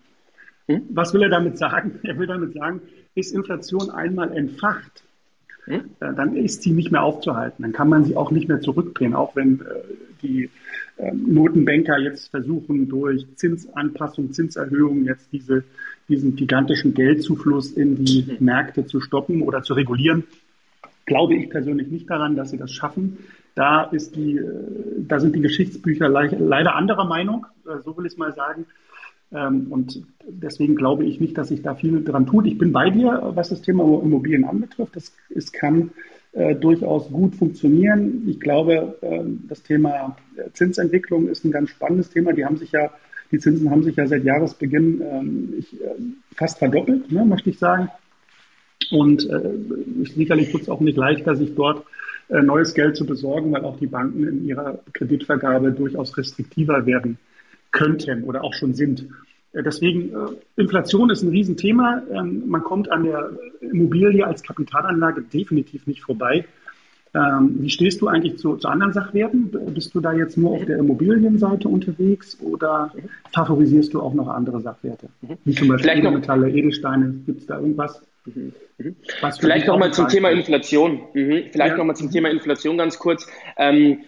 [0.67, 0.83] Hm?
[0.89, 1.99] Was will er damit sagen?
[2.03, 2.81] Er will damit sagen,
[3.15, 5.03] ist Inflation einmal entfacht,
[5.65, 5.89] hm?
[5.99, 7.63] Äh, dann ist sie nicht mehr aufzuhalten.
[7.63, 9.63] Dann kann man sie auch nicht mehr zurückdrehen, auch wenn äh,
[10.25, 10.49] die
[10.97, 15.63] ähm, Notenbanker jetzt versuchen, durch Zinsanpassung, Zinserhöhung jetzt diese,
[16.07, 20.23] diesen gigantischen Geldzufluss in die Märkte zu stoppen oder zu regulieren.
[21.05, 23.17] Glaube ich persönlich nicht daran, dass sie das schaffen.
[23.53, 24.43] Da, ist die, äh,
[24.99, 28.65] da sind die Geschichtsbücher leider anderer Meinung, äh, so will ich es mal sagen.
[29.31, 32.45] Ähm, und deswegen glaube ich nicht, dass sich da viel dran tut.
[32.45, 34.95] Ich bin bei dir, was das Thema Immobilien anbetrifft.
[34.95, 35.91] Es, es kann
[36.35, 38.23] äh, durchaus gut funktionieren.
[38.27, 40.17] Ich glaube, äh, das Thema
[40.53, 42.33] Zinsentwicklung ist ein ganz spannendes Thema.
[42.33, 42.91] Die haben sich ja,
[43.31, 47.89] die Zinsen haben sich ja seit Jahresbeginn ähm, äh, fast verdoppelt, ne, möchte ich sagen.
[48.91, 51.85] Und äh, sicherlich wird es auch nicht leichter, sich dort
[52.27, 57.17] äh, neues Geld zu besorgen, weil auch die Banken in ihrer Kreditvergabe durchaus restriktiver werden
[57.71, 59.07] könnten oder auch schon sind.
[59.55, 62.03] Äh, deswegen, äh, Inflation ist ein Riesenthema.
[62.11, 66.45] Ähm, man kommt an der Immobilie als Kapitalanlage definitiv nicht vorbei.
[67.13, 69.49] Ähm, wie stehst du eigentlich zu, zu, anderen Sachwerten?
[69.73, 72.91] Bist du da jetzt nur auf der Immobilienseite unterwegs oder
[73.33, 75.07] favorisierst du auch noch andere Sachwerte?
[75.21, 77.15] Wie zum Beispiel Vielleicht Edelmetalle, Edelsteine?
[77.25, 78.01] Gibt es da irgendwas?
[78.25, 78.51] Mhm.
[78.77, 78.95] Mhm.
[79.39, 80.99] Vielleicht nochmal zum Thema Inflation.
[81.13, 81.43] Mhm.
[81.53, 81.77] Vielleicht ja.
[81.77, 83.27] nochmal zum Thema Inflation ganz kurz.
[83.57, 83.99] Ähm,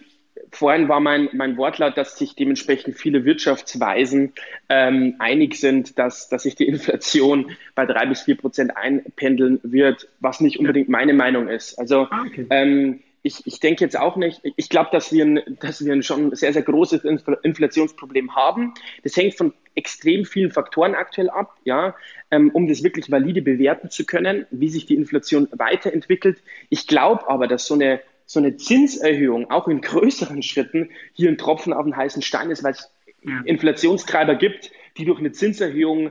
[0.52, 4.32] vorhin war mein, mein Wortlaut, dass sich dementsprechend viele Wirtschaftsweisen
[4.68, 10.08] ähm, einig sind, dass, dass sich die Inflation bei drei bis vier Prozent einpendeln wird,
[10.20, 11.78] was nicht unbedingt meine Meinung ist.
[11.78, 12.46] Also ah, okay.
[12.50, 16.02] ähm, ich, ich denke jetzt auch nicht, ich glaube, dass wir, ein, dass wir ein
[16.02, 17.04] schon sehr, sehr großes
[17.42, 18.74] Inflationsproblem haben.
[19.02, 21.94] Das hängt von extrem vielen Faktoren aktuell ab, ja,
[22.30, 26.42] ähm, um das wirklich valide bewerten zu können, wie sich die Inflation weiterentwickelt.
[26.68, 31.38] Ich glaube aber, dass so eine so eine Zinserhöhung auch in größeren Schritten hier ein
[31.38, 33.40] Tropfen auf den heißen Stein ist, weil es ja.
[33.46, 36.10] Inflationstreiber gibt, die durch eine Zinserhöhung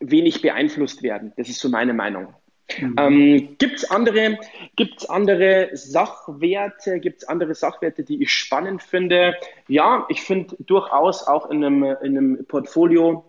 [0.00, 1.32] wenig beeinflusst werden.
[1.36, 2.34] Das ist so meine Meinung.
[2.80, 2.94] Mhm.
[2.98, 4.38] Ähm, gibt es andere,
[4.74, 9.36] gibt's andere Sachwerte, gibt es andere Sachwerte, die ich spannend finde?
[9.68, 13.24] Ja, ich finde durchaus auch in einem, in einem Portfolio,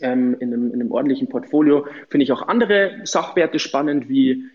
[0.00, 4.46] ähm, in, einem, in einem ordentlichen Portfolio, finde ich auch andere Sachwerte spannend, wie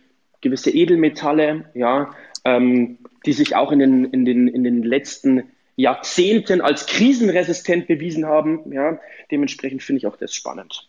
[0.42, 2.12] gewisse Edelmetalle, ja,
[2.46, 5.44] ähm, die sich auch in den, in, den, in den letzten
[5.76, 8.72] Jahrzehnten als krisenresistent bewiesen haben.
[8.72, 9.00] Ja,
[9.32, 10.88] dementsprechend finde ich auch das spannend.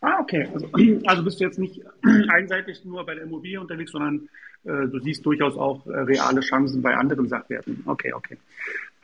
[0.00, 0.48] Ah, okay.
[0.52, 0.68] Also,
[1.06, 1.80] also, bist du jetzt nicht
[2.28, 4.28] einseitig nur bei der Immobilie unterwegs, sondern
[4.64, 7.82] äh, du siehst durchaus auch äh, reale Chancen bei anderen Sachwerten.
[7.86, 8.36] Okay, okay.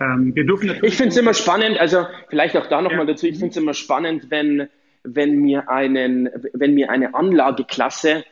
[0.00, 3.12] Ähm, wir dürfen ich finde es immer spannend, also vielleicht auch da nochmal ja.
[3.12, 4.68] dazu, ich finde es immer spannend, wenn,
[5.02, 8.24] wenn, mir einen, wenn mir eine Anlageklasse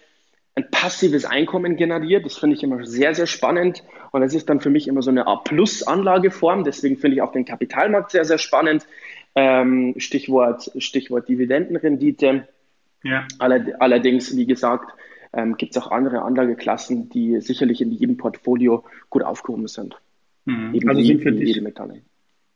[0.60, 2.24] ein passives Einkommen generiert.
[2.24, 3.82] Das finde ich immer sehr, sehr spannend.
[4.12, 6.64] Und das ist dann für mich immer so eine A-Plus-Anlageform.
[6.64, 8.86] Deswegen finde ich auch den Kapitalmarkt sehr, sehr spannend.
[9.34, 12.48] Ähm, Stichwort, Stichwort Dividendenrendite.
[13.02, 13.26] Ja.
[13.38, 14.92] Allerdings, wie gesagt,
[15.32, 19.96] ähm, gibt es auch andere Anlageklassen, die sicherlich in jedem Portfolio gut aufgehoben sind.
[20.44, 20.74] Mhm.
[20.74, 21.56] Eben also sind für dich,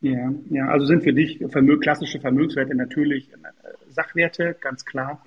[0.00, 3.36] Ja, ja, also sind für dich Vermö klassische Vermögenswerte natürlich äh,
[3.88, 5.24] Sachwerte, ganz klar.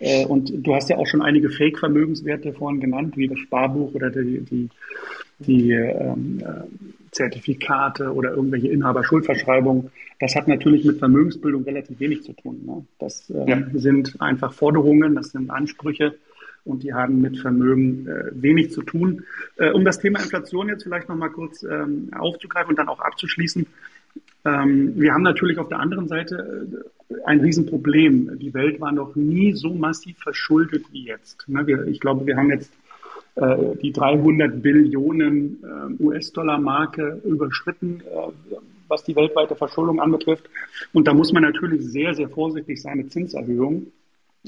[0.00, 4.10] Äh, und du hast ja auch schon einige Fake-Vermögenswerte vorhin genannt, wie das Sparbuch oder
[4.10, 4.68] die, die,
[5.38, 6.66] die ähm, äh,
[7.12, 9.90] Zertifikate oder irgendwelche Inhaberschuldverschreibungen.
[10.18, 12.60] Das hat natürlich mit Vermögensbildung relativ wenig zu tun.
[12.64, 12.84] Ne?
[12.98, 13.62] Das ähm, ja.
[13.74, 16.14] sind einfach Forderungen, das sind Ansprüche
[16.64, 19.24] und die haben mit Vermögen äh, wenig zu tun.
[19.56, 23.66] Äh, um das Thema Inflation jetzt vielleicht nochmal kurz ähm, aufzugreifen und dann auch abzuschließen.
[24.44, 26.66] Ähm, wir haben natürlich auf der anderen Seite
[27.08, 28.38] äh, ein Riesenproblem.
[28.38, 31.46] Die Welt war noch nie so massiv verschuldet wie jetzt.
[31.48, 32.72] Ne, wir, ich glaube, wir haben jetzt
[33.36, 38.56] äh, die 300 Billionen äh, US-Dollar-Marke überschritten, äh,
[38.88, 40.48] was die weltweite Verschuldung anbetrifft.
[40.92, 43.92] Und da muss man natürlich sehr, sehr vorsichtig sein mit Zinserhöhungen.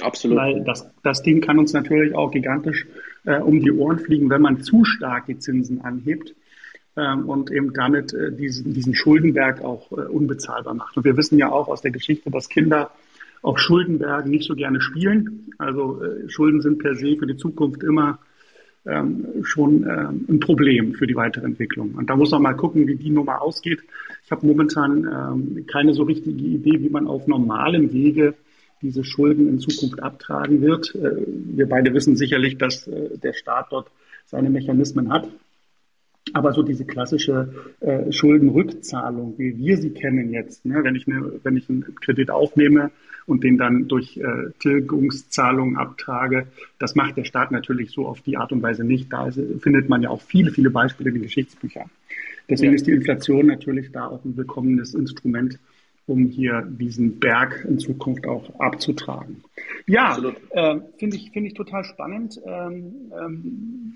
[0.01, 0.38] Absolut.
[0.38, 2.87] Weil das, das Ding kann uns natürlich auch gigantisch
[3.25, 6.35] äh, um die Ohren fliegen, wenn man zu stark die Zinsen anhebt
[6.95, 10.97] und eben damit äh, diesen, Schuldenberg auch äh, unbezahlbar macht.
[10.97, 12.91] Und wir wissen ja auch aus der Geschichte, dass Kinder
[13.41, 15.51] auf Schuldenbergen nicht so gerne spielen.
[15.59, 18.19] Also äh, Schulden sind per se für die Zukunft immer
[18.85, 21.95] ähm, schon ähm, ein Problem für die weitere Entwicklung.
[21.95, 23.81] Und da muss man mal gucken, wie die Nummer ausgeht.
[24.25, 28.35] Ich habe momentan ähm, keine so richtige Idee, wie man auf normalem Wege
[28.83, 30.93] diese Schulden in Zukunft abtragen wird.
[30.93, 32.91] Wir beide wissen sicherlich, dass
[33.23, 33.93] der Staat dort
[34.27, 35.29] seine Mechanismen hat.
[36.35, 41.41] Aber so diese klassische äh, Schuldenrückzahlung, wie wir sie kennen jetzt, ne, wenn ich eine,
[41.43, 42.91] wenn ich einen Kredit aufnehme
[43.27, 46.47] und den dann durch äh, Tilgungszahlungen abtrage,
[46.79, 49.13] das macht der Staat natürlich so auf die Art und Weise nicht.
[49.13, 51.91] Da ist, findet man ja auch viele, viele Beispiele in den Geschichtsbüchern.
[52.49, 52.77] Deswegen ja.
[52.77, 55.59] ist die Inflation natürlich da auch ein willkommenes Instrument,
[56.07, 59.43] um hier diesen Berg in Zukunft auch abzutragen.
[59.87, 60.19] Ja,
[60.51, 62.41] äh, finde ich, finde ich total spannend.
[62.45, 63.95] Ähm, ähm,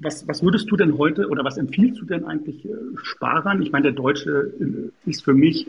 [0.00, 2.70] was, was würdest du denn heute oder was empfiehlst du denn eigentlich äh,
[3.02, 3.62] Sparern?
[3.62, 5.66] Ich meine, der Deutsche äh, ist für mich,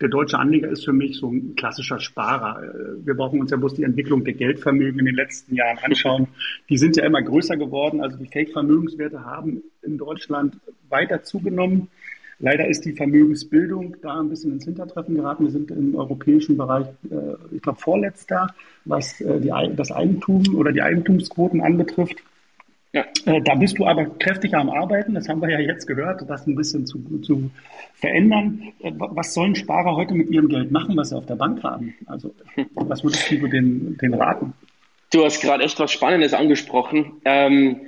[0.00, 2.62] der deutsche Anleger ist für mich so ein klassischer Sparer.
[2.62, 6.28] Äh, wir brauchen uns ja bloß die Entwicklung der Geldvermögen in den letzten Jahren anschauen.
[6.68, 8.02] Die sind ja immer größer geworden.
[8.02, 10.58] Also die Fake-Vermögenswerte haben in Deutschland
[10.90, 11.88] weiter zugenommen.
[12.38, 15.44] Leider ist die Vermögensbildung da ein bisschen ins Hintertreffen geraten.
[15.44, 16.86] Wir sind im europäischen Bereich,
[17.50, 18.54] ich glaube, vorletzter,
[18.86, 19.22] was
[19.76, 22.22] das Eigentum oder die Eigentumsquoten anbetrifft.
[22.92, 23.06] Ja.
[23.24, 26.46] Äh, da bist du aber kräftig am Arbeiten, das haben wir ja jetzt gehört, das
[26.46, 27.50] ein bisschen zu, zu
[27.94, 28.72] verändern.
[28.80, 31.94] Äh, was sollen Sparer heute mit ihrem Geld machen, was sie auf der Bank haben?
[32.06, 32.34] Also,
[32.74, 34.54] was würdest du den, den raten?
[35.12, 37.20] Du hast gerade echt was Spannendes angesprochen.
[37.24, 37.80] Ähm,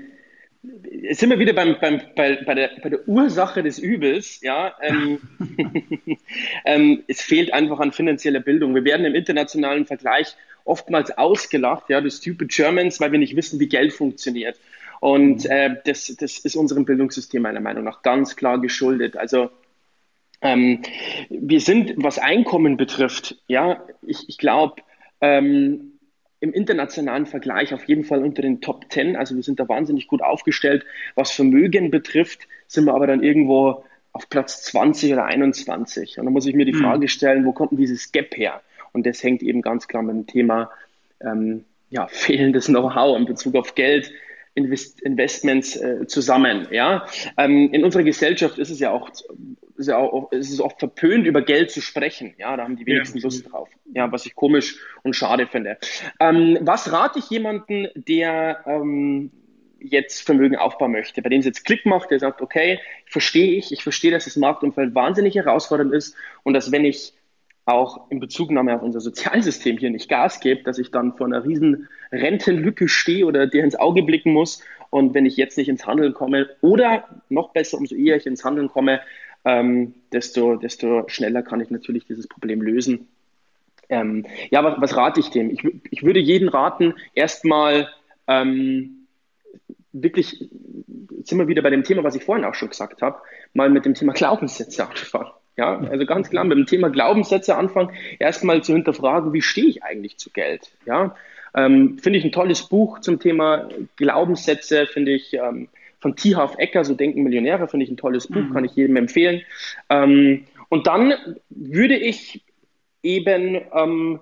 [1.10, 4.40] sind wir wieder beim, beim, bei, bei, der, bei der Ursache des Übels.
[4.42, 5.18] Ja, ähm,
[6.64, 8.74] ähm, es fehlt einfach an finanzieller Bildung.
[8.74, 13.58] Wir werden im internationalen Vergleich oftmals ausgelacht, ja, die stupid Germans, weil wir nicht wissen,
[13.58, 14.56] wie Geld funktioniert.
[15.02, 19.16] Und äh, das, das ist unserem Bildungssystem meiner Meinung nach ganz klar geschuldet.
[19.16, 19.50] Also
[20.40, 20.82] ähm,
[21.28, 24.76] wir sind, was Einkommen betrifft, ja, ich, ich glaube,
[25.20, 25.94] ähm,
[26.38, 29.16] im internationalen Vergleich auf jeden Fall unter den Top Ten.
[29.16, 30.86] Also wir sind da wahnsinnig gut aufgestellt.
[31.16, 36.20] Was Vermögen betrifft, sind wir aber dann irgendwo auf Platz 20 oder 21.
[36.20, 36.82] Und da muss ich mir die mhm.
[36.82, 38.62] Frage stellen, wo kommt denn dieses Gap her?
[38.92, 40.70] Und das hängt eben ganz klar mit dem Thema
[41.20, 44.12] ähm, ja, fehlendes Know-how in Bezug auf Geld,
[44.54, 46.68] Invest Investments äh, zusammen.
[46.70, 47.06] Ja?
[47.36, 49.10] Ähm, in unserer Gesellschaft ist es ja auch
[49.76, 52.34] ist ja auch, ist es oft verpönt, über Geld zu sprechen.
[52.38, 53.24] Ja, da haben die wenigsten ja.
[53.24, 53.68] Lust drauf.
[53.94, 55.78] Ja, was ich komisch und schade finde.
[56.20, 59.30] Ähm, was rate ich jemanden, der ähm,
[59.80, 63.72] jetzt Vermögen aufbauen möchte, bei dem es jetzt Klick macht, der sagt, okay, verstehe ich,
[63.72, 67.14] ich verstehe, dass das Marktumfeld wahnsinnig herausfordernd ist und dass wenn ich
[67.64, 71.44] auch in Bezugnahme auf unser Sozialsystem hier nicht Gas gebe, dass ich dann vor einer
[71.44, 74.62] riesen Rentenlücke stehe oder dir ins Auge blicken muss.
[74.90, 78.44] Und wenn ich jetzt nicht ins Handeln komme oder noch besser, umso eher ich ins
[78.44, 79.00] Handeln komme,
[79.44, 83.08] ähm, desto, desto schneller kann ich natürlich dieses Problem lösen.
[83.88, 85.50] Ähm, ja, was, was rate ich dem?
[85.50, 87.88] Ich, ich würde jeden raten, erstmal
[88.26, 89.06] ähm,
[89.92, 90.48] wirklich,
[91.10, 93.20] jetzt sind wir wieder bei dem Thema, was ich vorhin auch schon gesagt habe,
[93.54, 95.30] mal mit dem Thema Glaubenssätze anfangen.
[95.56, 99.82] Ja, also ganz klar mit dem Thema Glaubenssätze anfangen, erstmal zu hinterfragen, wie stehe ich
[99.82, 100.70] eigentlich zu Geld?
[100.86, 101.14] Ja,
[101.54, 105.68] ähm, finde ich ein tolles Buch zum Thema Glaubenssätze, finde ich ähm,
[106.00, 108.52] von Tihauf Ecker, so denken Millionäre, finde ich ein tolles Buch, mhm.
[108.52, 109.42] kann ich jedem empfehlen.
[109.90, 111.12] Ähm, und dann
[111.50, 112.42] würde ich
[113.02, 114.20] eben, ähm,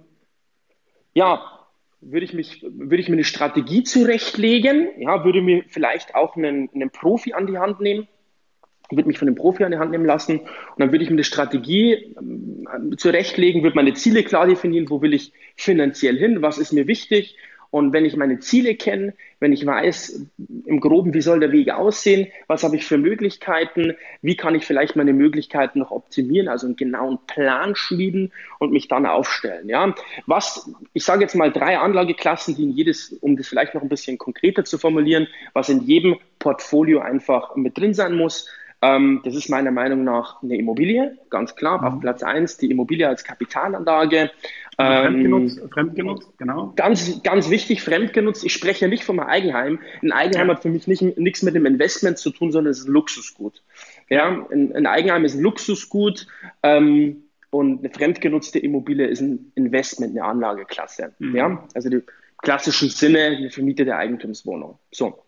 [1.14, 1.42] ja,
[2.00, 6.68] würde ich mich, würde ich mir eine Strategie zurechtlegen, ja, würde mir vielleicht auch einen,
[6.74, 8.08] einen Profi an die Hand nehmen,
[8.90, 10.48] würde mich von einem Profi an die Hand nehmen lassen und
[10.78, 15.14] dann würde ich mir eine Strategie äh, zurechtlegen, würde meine Ziele klar definieren, wo will
[15.14, 17.36] ich finanziell hin, was ist mir wichtig,
[17.70, 20.26] und wenn ich meine Ziele kenne, wenn ich weiß
[20.66, 24.66] im groben, wie soll der Weg aussehen, was habe ich für Möglichkeiten, wie kann ich
[24.66, 29.68] vielleicht meine Möglichkeiten noch optimieren, also einen genauen Plan schmieden und mich dann aufstellen.
[29.68, 29.94] Ja,
[30.26, 33.88] was, ich sage jetzt mal drei Anlageklassen, die in jedes, um das vielleicht noch ein
[33.88, 38.48] bisschen konkreter zu formulieren, was in jedem Portfolio einfach mit drin sein muss.
[38.82, 41.80] Ähm, das ist meiner Meinung nach eine Immobilie, ganz klar.
[41.80, 41.86] Mhm.
[41.86, 44.30] Auf Platz eins die Immobilie als Kapitalanlage.
[44.76, 46.72] Also fremdgenutzt, ähm, fremdgenutzt, genau.
[46.76, 48.44] Ganz, ganz wichtig, fremdgenutzt.
[48.44, 49.78] Ich spreche nicht vom Eigenheim.
[50.02, 50.54] Ein Eigenheim ja.
[50.54, 53.62] hat für mich nicht, nichts mit dem Investment zu tun, sondern es ist ein Luxusgut.
[54.08, 56.26] Ja, ein, ein Eigenheim ist ein Luxusgut.
[56.62, 61.12] Ähm, und eine fremdgenutzte Immobilie ist ein Investment, eine Anlageklasse.
[61.18, 61.36] Mhm.
[61.36, 62.02] Ja, also die
[62.38, 64.78] klassischen Sinne, eine vermietete Eigentumswohnung.
[64.92, 65.18] So.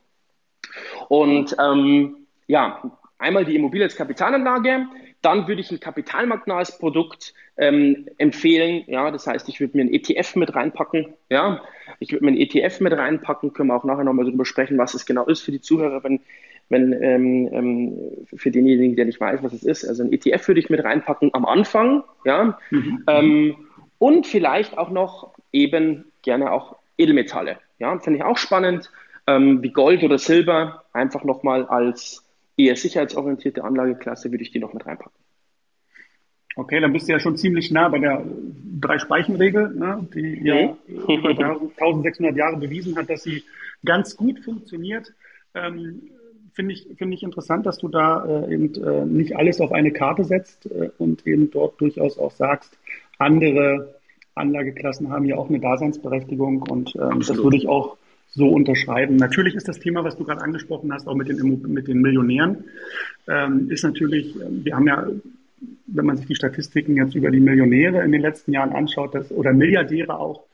[1.08, 2.80] Und ähm, ja,
[3.22, 4.86] einmal die Immobilie als Kapitalanlage,
[5.22, 8.84] dann würde ich ein kapitalmarktnahes Produkt ähm, empfehlen.
[8.88, 11.14] Ja, das heißt, ich würde mir ein ETF mit reinpacken.
[11.30, 11.62] Ja,
[12.00, 13.52] ich würde mir ein ETF mit reinpacken.
[13.52, 16.20] Können wir auch nachher nochmal darüber sprechen, was es genau ist für die Zuhörer, wenn,
[16.68, 17.98] wenn ähm, ähm,
[18.34, 19.84] für denjenigen, der nicht weiß, was es ist.
[19.84, 22.02] Also ein ETF würde ich mit reinpacken am Anfang.
[22.24, 23.04] Ja, mhm.
[23.06, 23.56] ähm,
[23.98, 27.58] und vielleicht auch noch eben gerne auch Edelmetalle.
[27.78, 28.90] Ja, finde ich auch spannend,
[29.28, 32.24] ähm, wie Gold oder Silber einfach nochmal als
[32.56, 35.18] eher sicherheitsorientierte Anlageklasse würde ich die noch mit reinpacken.
[36.54, 38.22] Okay, dann bist du ja schon ziemlich nah bei der
[38.80, 43.42] Drei-Speichen-Regel, ne, die ja über 1600 Jahre bewiesen hat, dass sie
[43.84, 45.12] ganz gut funktioniert.
[45.54, 46.10] Ähm,
[46.54, 49.90] Finde ich, finde ich interessant, dass du da äh, eben äh, nicht alles auf eine
[49.90, 52.76] Karte setzt äh, und eben dort durchaus auch sagst,
[53.16, 53.94] andere
[54.34, 57.96] Anlageklassen haben ja auch eine Daseinsberechtigung und ähm, das würde ich auch
[58.34, 59.16] so unterschreiben.
[59.16, 62.64] Natürlich ist das Thema, was du gerade angesprochen hast, auch mit den, mit den Millionären,
[63.28, 65.06] ähm, ist natürlich, ähm, wir haben ja,
[65.86, 69.30] wenn man sich die Statistiken jetzt über die Millionäre in den letzten Jahren anschaut, das,
[69.30, 70.46] oder Milliardäre auch,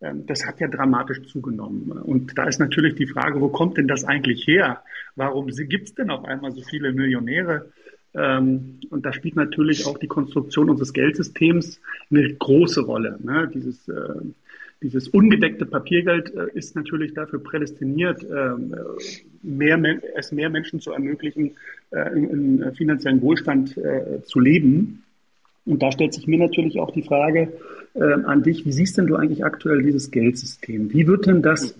[0.00, 1.90] ähm, das hat ja dramatisch zugenommen.
[1.90, 4.82] Und da ist natürlich die Frage, wo kommt denn das eigentlich her?
[5.14, 7.70] Warum gibt es denn auf einmal so viele Millionäre?
[8.14, 11.80] Ähm, und da spielt natürlich auch die Konstruktion unseres Geldsystems
[12.10, 13.18] eine große Rolle.
[13.22, 13.50] Ne?
[13.52, 14.20] Dieses äh,
[14.82, 18.74] dieses ungedeckte Papiergeld äh, ist natürlich dafür prädestiniert, ähm,
[19.42, 19.78] mehr,
[20.16, 21.52] es mehr Menschen zu ermöglichen,
[21.90, 25.02] äh, in, in finanziellen Wohlstand äh, zu leben.
[25.64, 27.52] Und da stellt sich mir natürlich auch die Frage
[27.94, 30.92] äh, an dich, wie siehst denn du eigentlich aktuell dieses Geldsystem?
[30.92, 31.74] Wie wird denn das,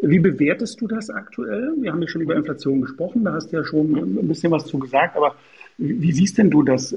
[0.00, 1.74] wie bewertest du das aktuell?
[1.80, 4.66] Wir haben ja schon über Inflation gesprochen, da hast du ja schon ein bisschen was
[4.66, 5.36] zu gesagt, aber
[5.76, 6.94] wie, wie siehst denn du das?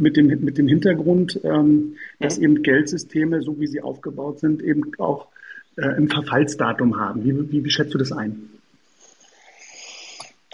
[0.00, 4.92] Mit dem, mit dem Hintergrund, ähm, dass eben Geldsysteme, so wie sie aufgebaut sind, eben
[4.98, 5.26] auch
[5.76, 7.24] äh, ein Verfallsdatum haben.
[7.24, 8.48] Wie, wie, wie schätzt du das ein?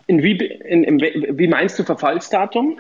[0.07, 0.99] In wie, in, in,
[1.39, 2.79] wie meinst du Verfallsdatum?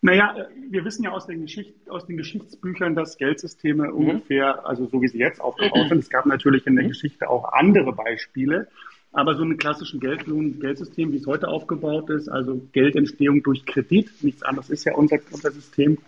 [0.00, 3.94] Naja, wir wissen ja aus den, Geschicht, aus den Geschichtsbüchern, dass Geldsysteme mhm.
[3.94, 6.88] ungefähr, also so wie sie jetzt aufgebaut sind, es gab natürlich in der mhm.
[6.88, 8.66] Geschichte auch andere Beispiele,
[9.12, 14.10] Aber so ein klassischen Geld Geldsystem, wie es heute aufgebaut ist, also Geldentstehung durch Kredit,
[14.22, 15.98] nichts anderes ist ja unser, unser System,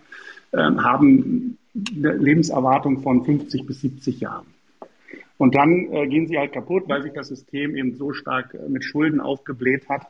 [0.51, 1.57] äh, haben
[1.95, 4.47] eine Lebenserwartung von 50 bis 70 Jahren.
[5.37, 8.69] Und dann äh, gehen sie halt kaputt, weil sich das System eben so stark äh,
[8.69, 10.07] mit Schulden aufgebläht hat.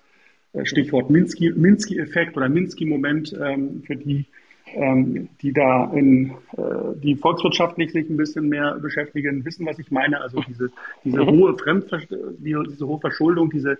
[0.53, 4.25] Äh, Stichwort Minsky-Effekt oder Minsky-Moment ähm, für die,
[4.74, 9.91] ähm, die da in, äh, die volkswirtschaftlich sich ein bisschen mehr beschäftigen, wissen, was ich
[9.91, 10.22] meine.
[10.22, 10.72] Also diese,
[11.03, 11.28] diese mhm.
[11.28, 11.99] hohe Fremdver
[12.39, 13.78] diese hohe Verschuldung, diese,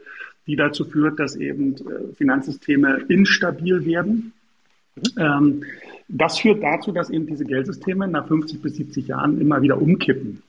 [0.48, 4.34] die dazu führt, dass eben äh, Finanzsysteme instabil werden.
[5.18, 5.64] Mhm.
[6.08, 10.42] Das führt dazu, dass eben diese Geldsysteme nach 50 bis 70 Jahren immer wieder umkippen.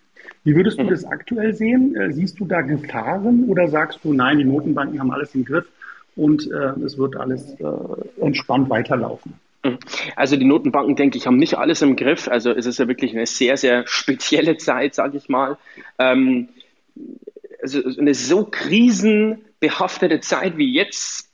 [0.44, 0.90] Wie würdest du mhm.
[0.90, 1.96] das aktuell sehen?
[1.96, 5.66] Äh, siehst du da Gefahren oder sagst du, nein, die Notenbanken haben alles im Griff
[6.14, 9.34] und äh, es wird alles äh, entspannt weiterlaufen?
[10.14, 12.28] Also die Notenbanken, denke ich, haben nicht alles im Griff.
[12.28, 15.58] Also es ist ja wirklich eine sehr, sehr spezielle Zeit, sage ich mal.
[15.98, 16.48] Ähm,
[17.62, 21.30] also eine so krisenbehaftete Zeit wie jetzt,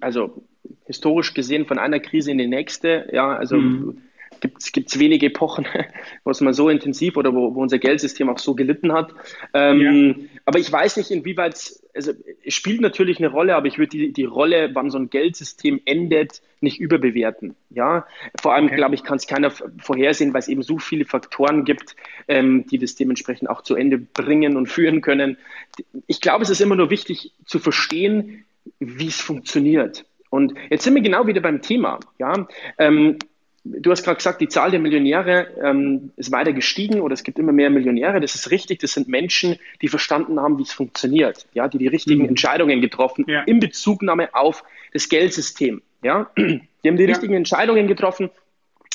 [0.00, 0.44] also
[0.86, 4.02] historisch gesehen von einer Krise in die nächste, ja, also mhm
[4.40, 5.66] gibt es wenige Epochen,
[6.24, 9.12] wo es mal so intensiv oder wo, wo unser Geldsystem auch so gelitten hat.
[9.54, 10.14] Ähm, ja.
[10.44, 12.12] Aber ich weiß nicht, inwieweit, also
[12.44, 15.80] es spielt natürlich eine Rolle, aber ich würde die, die Rolle, wann so ein Geldsystem
[15.84, 17.54] endet, nicht überbewerten.
[17.70, 18.06] Ja,
[18.40, 18.76] vor allem, okay.
[18.76, 21.96] glaube ich, kann es keiner vorhersehen, weil es eben so viele Faktoren gibt,
[22.28, 25.38] ähm, die das dementsprechend auch zu Ende bringen und führen können.
[26.06, 28.44] Ich glaube, es ist immer nur wichtig zu verstehen,
[28.78, 30.04] wie es funktioniert.
[30.30, 32.00] Und jetzt sind wir genau wieder beim Thema.
[32.18, 33.18] Ja, ähm,
[33.78, 37.38] Du hast gerade gesagt, die Zahl der Millionäre ähm, ist weiter gestiegen oder es gibt
[37.38, 38.20] immer mehr Millionäre.
[38.20, 38.78] Das ist richtig.
[38.80, 42.28] Das sind Menschen, die verstanden haben, wie es funktioniert, ja, die die richtigen mhm.
[42.28, 43.42] Entscheidungen getroffen ja.
[43.42, 45.82] in Bezugnahme auf das Geldsystem.
[46.02, 47.08] Ja, die haben die ja.
[47.08, 48.30] richtigen Entscheidungen getroffen.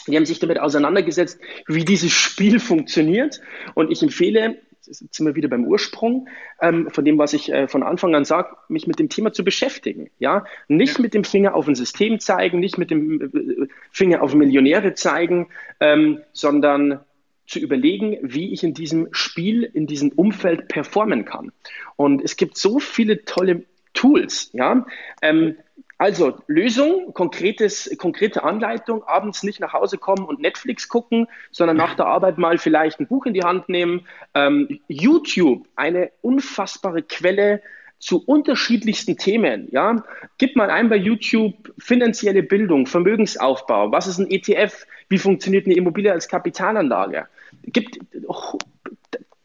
[0.07, 3.41] Die haben sich damit auseinandergesetzt, wie dieses Spiel funktioniert.
[3.75, 6.27] Und ich empfehle sind wir wieder beim Ursprung
[6.59, 9.43] ähm, von dem, was ich äh, von Anfang an sage, mich mit dem Thema zu
[9.43, 10.09] beschäftigen.
[10.19, 14.33] Ja, nicht mit dem Finger auf ein System zeigen, nicht mit dem äh, Finger auf
[14.33, 17.01] Millionäre zeigen, ähm, sondern
[17.47, 21.51] zu überlegen, wie ich in diesem Spiel, in diesem Umfeld performen kann.
[21.95, 23.63] Und es gibt so viele tolle
[23.93, 24.51] Tools.
[24.53, 24.85] Ja,
[25.21, 25.57] ähm,
[26.01, 31.93] also Lösung, konkretes, konkrete Anleitung, abends nicht nach Hause kommen und Netflix gucken, sondern nach
[31.93, 34.07] der Arbeit mal vielleicht ein Buch in die Hand nehmen.
[34.33, 37.61] Ähm, YouTube, eine unfassbare Quelle
[37.99, 39.67] zu unterschiedlichsten Themen.
[39.69, 40.03] Ja,
[40.39, 43.91] gib mal ein bei YouTube finanzielle Bildung, Vermögensaufbau.
[43.91, 44.87] Was ist ein ETF?
[45.07, 47.27] Wie funktioniert eine Immobilie als Kapitalanlage?
[47.61, 47.99] Gibt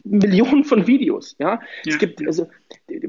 [0.09, 1.37] Millionen von Videos.
[1.39, 1.61] Ja, ja.
[1.85, 2.49] es gibt also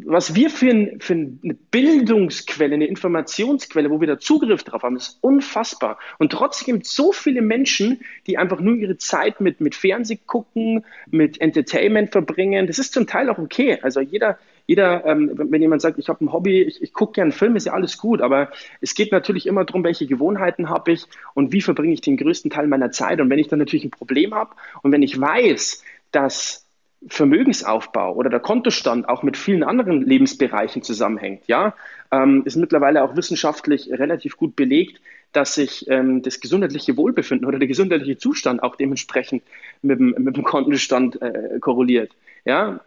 [0.06, 4.96] was wir für, ein, für eine Bildungsquelle, eine Informationsquelle, wo wir da Zugriff drauf haben,
[4.96, 6.00] ist unfassbar.
[6.18, 10.18] Und trotzdem gibt es so viele Menschen, die einfach nur ihre Zeit mit, mit Fernseh
[10.26, 12.66] gucken, mit Entertainment verbringen.
[12.66, 13.78] Das ist zum Teil auch okay.
[13.84, 17.32] Also jeder, jeder, ähm, wenn jemand sagt, ich habe ein Hobby, ich, ich gucke gerne
[17.32, 21.06] Film, ist ja alles gut, aber es geht natürlich immer darum, welche Gewohnheiten habe ich
[21.36, 23.22] und wie verbringe ich den größten Teil meiner Zeit.
[23.22, 26.67] Und wenn ich dann natürlich ein Problem habe und wenn ich weiß, dass
[27.08, 31.48] Vermögensaufbau oder der Kontostand auch mit vielen anderen Lebensbereichen zusammenhängt.
[31.48, 31.76] Ja,
[32.12, 35.00] ähm, ist mittlerweile auch wissenschaftlich relativ gut belegt,
[35.32, 39.44] dass sich ähm, das gesundheitliche Wohlbefinden oder der gesundheitliche Zustand auch dementsprechend
[39.82, 42.12] mit dem, mit dem Kontostand äh, korreliert.
[42.46, 42.80] Ja,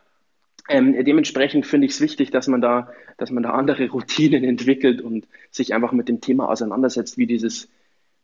[0.68, 5.00] ähm, dementsprechend finde ich es wichtig, dass man da, dass man da andere Routinen entwickelt
[5.00, 7.68] und sich einfach mit dem Thema auseinandersetzt, wie dieses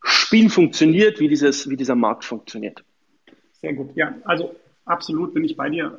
[0.02, 2.84] Spiel funktioniert, wie dieses, wie dieser Markt funktioniert.
[3.60, 3.90] Sehr gut.
[3.96, 4.54] Ja, also
[4.86, 5.98] Absolut bin ich bei dir.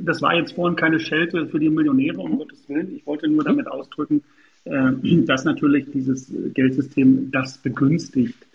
[0.00, 2.94] Das war jetzt vorhin keine Schelte für die Millionäre, um Gottes Willen.
[2.94, 4.22] Ich wollte nur damit ausdrücken,
[4.64, 4.92] äh,
[5.26, 8.46] dass natürlich dieses Geldsystem das begünstigt.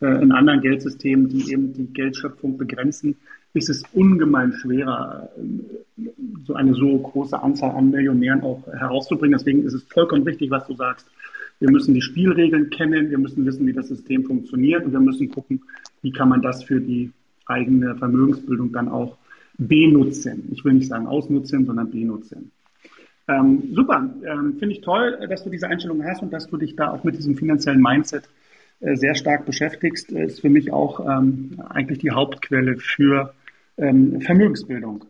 [0.00, 3.16] Äh, in anderen Geldsystemen, die eben die Geldschöpfung begrenzen,
[3.54, 6.02] ist es ungemein schwerer, äh,
[6.46, 9.38] so eine so große Anzahl an Millionären auch herauszubringen.
[9.38, 11.06] Deswegen ist es vollkommen wichtig, was du sagst.
[11.60, 15.30] Wir müssen die Spielregeln kennen, wir müssen wissen, wie das System funktioniert und wir müssen
[15.30, 15.62] gucken,
[16.02, 17.10] wie kann man das für die
[17.46, 19.18] eigene Vermögensbildung dann auch
[19.60, 20.48] benutzen.
[20.52, 22.50] Ich will nicht sagen ausnutzen, sondern benutzen.
[23.28, 26.74] Ähm, super, ähm, finde ich toll, dass du diese Einstellung hast und dass du dich
[26.74, 28.28] da auch mit diesem finanziellen Mindset
[28.80, 30.10] äh, sehr stark beschäftigst.
[30.12, 33.34] Äh, ist für mich auch ähm, eigentlich die Hauptquelle für
[33.76, 35.04] ähm, Vermögensbildung.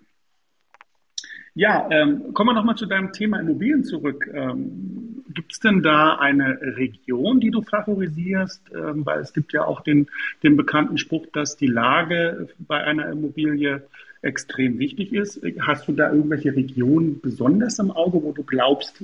[1.54, 4.28] Ja, ähm, kommen wir nochmal zu deinem Thema Immobilien zurück.
[4.32, 8.62] Ähm, gibt es denn da eine Region, die du favorisierst?
[8.72, 10.08] Weil es gibt ja auch den,
[10.42, 13.82] den bekannten Spruch, dass die Lage bei einer Immobilie
[14.22, 15.40] extrem wichtig ist.
[15.60, 19.02] Hast du da irgendwelche Regionen besonders im Auge, wo du glaubst,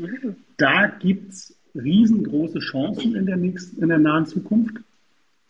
[0.56, 4.76] da gibt es riesengroße Chancen in der, nächsten, in der nahen Zukunft?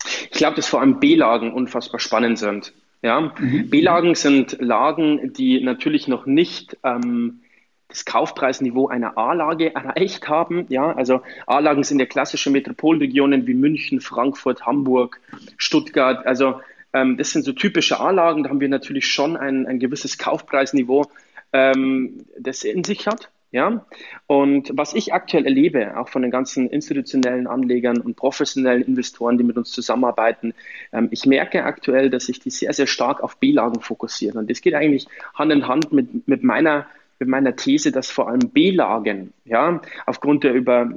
[0.05, 2.73] Ich glaube, dass vor allem B-Lagen unfassbar spannend sind.
[3.01, 3.33] Ja?
[3.37, 3.69] Mhm.
[3.69, 7.41] B-Lagen sind Lagen, die natürlich noch nicht ähm,
[7.89, 10.65] das Kaufpreisniveau einer A-Lage erreicht haben.
[10.69, 15.21] Ja, also A-Lagen sind ja klassische Metropolregionen wie München, Frankfurt, Hamburg,
[15.57, 16.25] Stuttgart.
[16.25, 16.59] Also
[16.93, 18.43] ähm, das sind so typische A-Lagen.
[18.43, 21.05] Da haben wir natürlich schon ein, ein gewisses Kaufpreisniveau,
[21.53, 23.29] ähm, das in sich hat.
[23.49, 23.85] Ja,
[24.27, 29.45] und was ich aktuell erlebe, auch von den ganzen institutionellen Anlegern und professionellen Investoren, die
[29.45, 30.53] mit uns zusammenarbeiten,
[30.91, 34.37] ähm, ich merke aktuell, dass sich die sehr, sehr stark auf B-Lagen fokussieren.
[34.37, 36.87] Und das geht eigentlich Hand in Hand mit, mit meiner
[37.19, 40.91] mit meiner These, dass vor allem B-Lagen, ja, aufgrund der über,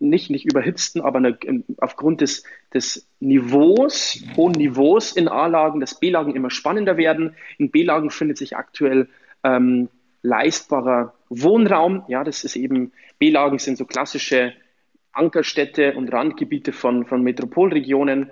[0.00, 1.38] nicht, nicht überhitzten, aber eine,
[1.78, 7.34] aufgrund des, des Niveaus, hohen Niveaus in A-Lagen, dass B-Lagen immer spannender werden.
[7.58, 9.08] In B-Lagen findet sich aktuell
[9.44, 9.88] ähm,
[10.22, 12.04] leistbarer Wohnraum.
[12.08, 14.52] Ja, das ist eben, B-Lagen sind so klassische
[15.12, 18.30] Ankerstädte und Randgebiete von, von Metropolregionen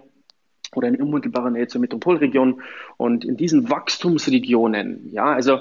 [0.75, 2.63] oder in unmittelbarer Nähe zur Metropolregion.
[2.97, 5.61] Und in diesen Wachstumsregionen, ja, also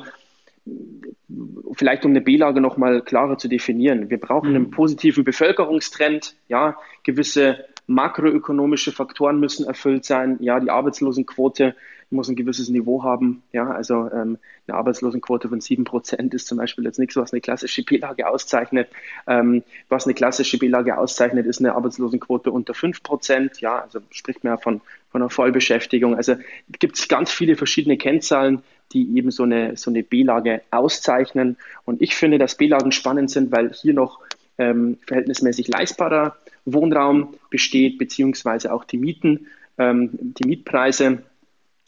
[1.73, 4.09] vielleicht um eine B-Lage nochmal klarer zu definieren.
[4.09, 4.71] Wir brauchen einen mhm.
[4.71, 11.75] positiven Bevölkerungstrend, ja, gewisse makroökonomische Faktoren müssen erfüllt sein, ja, die Arbeitslosenquote
[12.09, 16.57] muss ein gewisses Niveau haben, ja, also ähm, eine Arbeitslosenquote von sieben Prozent ist zum
[16.57, 18.89] Beispiel jetzt nichts, was eine klassische B-Lage auszeichnet.
[19.27, 24.43] Ähm, was eine klassische B-Lage auszeichnet, ist eine Arbeitslosenquote unter fünf Prozent, ja, also spricht
[24.43, 26.15] man ja von, von einer Vollbeschäftigung.
[26.15, 26.35] Also
[26.79, 28.63] gibt es ganz viele verschiedene Kennzahlen,
[28.93, 31.57] die eben so eine, so eine B-Lage auszeichnen.
[31.85, 34.19] Und ich finde, dass B-Lagen spannend sind, weil hier noch
[34.57, 41.23] ähm, verhältnismäßig leistbarer Wohnraum besteht, beziehungsweise auch die Mieten, ähm, die Mietpreise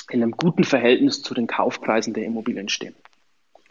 [0.09, 2.95] in einem guten Verhältnis zu den Kaufpreisen der Immobilien stehen.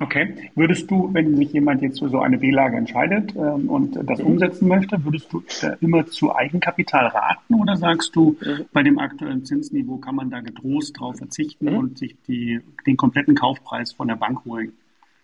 [0.00, 0.50] Okay.
[0.54, 4.26] Würdest du, wenn sich jemand jetzt für so eine B-Lage entscheidet ähm, und das mhm.
[4.26, 8.66] umsetzen möchte, würdest du äh, immer zu Eigenkapital raten oder sagst du, mhm.
[8.72, 11.78] bei dem aktuellen Zinsniveau kann man da getrost drauf verzichten mhm.
[11.78, 14.72] und sich die, den kompletten Kaufpreis von der Bank holen?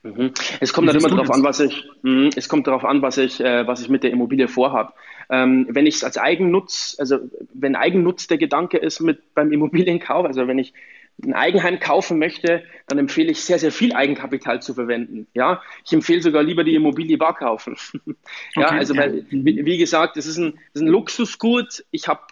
[0.03, 0.33] Mhm.
[0.61, 3.41] Es kommt dann immer darauf an, was ich, mh, es kommt darauf an, was ich,
[3.41, 4.93] äh, was ich mit der Immobilie vorhabe.
[5.31, 7.19] Ähm, wenn ich es als Eigennutz, also
[7.55, 10.75] wenn Eigennutz der Gedanke ist mit beim Immobilienkauf, also wenn ich
[11.23, 15.27] ein Eigenheim kaufen möchte, dann empfehle ich sehr, sehr viel Eigenkapital zu verwenden.
[15.35, 17.77] Ja, ich empfehle sogar lieber die Immobilie bar kaufen.
[18.57, 21.85] ja, okay, also weil, wie, gesagt, das ist ein, das ist ein Luxusgut.
[21.91, 22.23] Ich habe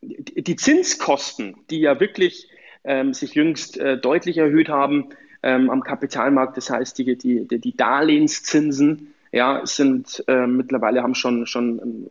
[0.00, 2.48] die Zinskosten, die ja wirklich
[2.84, 5.08] ähm, sich jüngst äh, deutlich erhöht haben
[5.42, 6.56] ähm, am Kapitalmarkt.
[6.56, 12.10] Das heißt, die, die, die Darlehenszinsen ja, sind äh, mittlerweile haben schon, schon ein,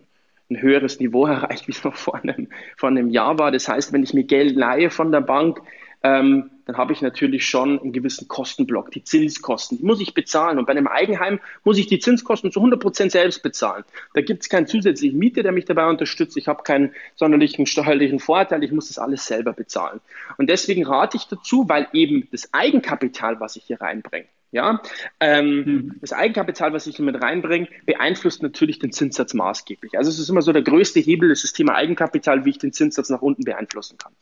[0.50, 3.52] ein höheres Niveau erreicht, wie es noch vor einem, vor einem Jahr war.
[3.52, 5.62] Das heißt, wenn ich mir Geld leihe von der Bank,
[6.04, 10.60] ähm, dann habe ich natürlich schon einen gewissen Kostenblock, die Zinskosten, die muss ich bezahlen.
[10.60, 13.86] Und bei einem Eigenheim muss ich die Zinskosten zu 100 Prozent selbst bezahlen.
[14.14, 16.36] Da gibt es keinen zusätzlichen Mieter, der mich dabei unterstützt.
[16.36, 18.64] Ich habe keinen sonderlichen steuerlichen Vorteil.
[18.64, 20.02] Ich muss das alles selber bezahlen.
[20.38, 24.82] Und deswegen rate ich dazu, weil eben das Eigenkapital, was ich hier reinbringe, ja,
[25.20, 25.96] ähm, hm.
[26.02, 29.98] das Eigenkapital, was ich hier mit reinbringe, beeinflusst natürlich den Zinssatz maßgeblich.
[29.98, 32.72] Also es ist immer so der größte Hebel, ist das Thema Eigenkapital, wie ich den
[32.72, 34.14] Zinssatz nach unten beeinflussen kann.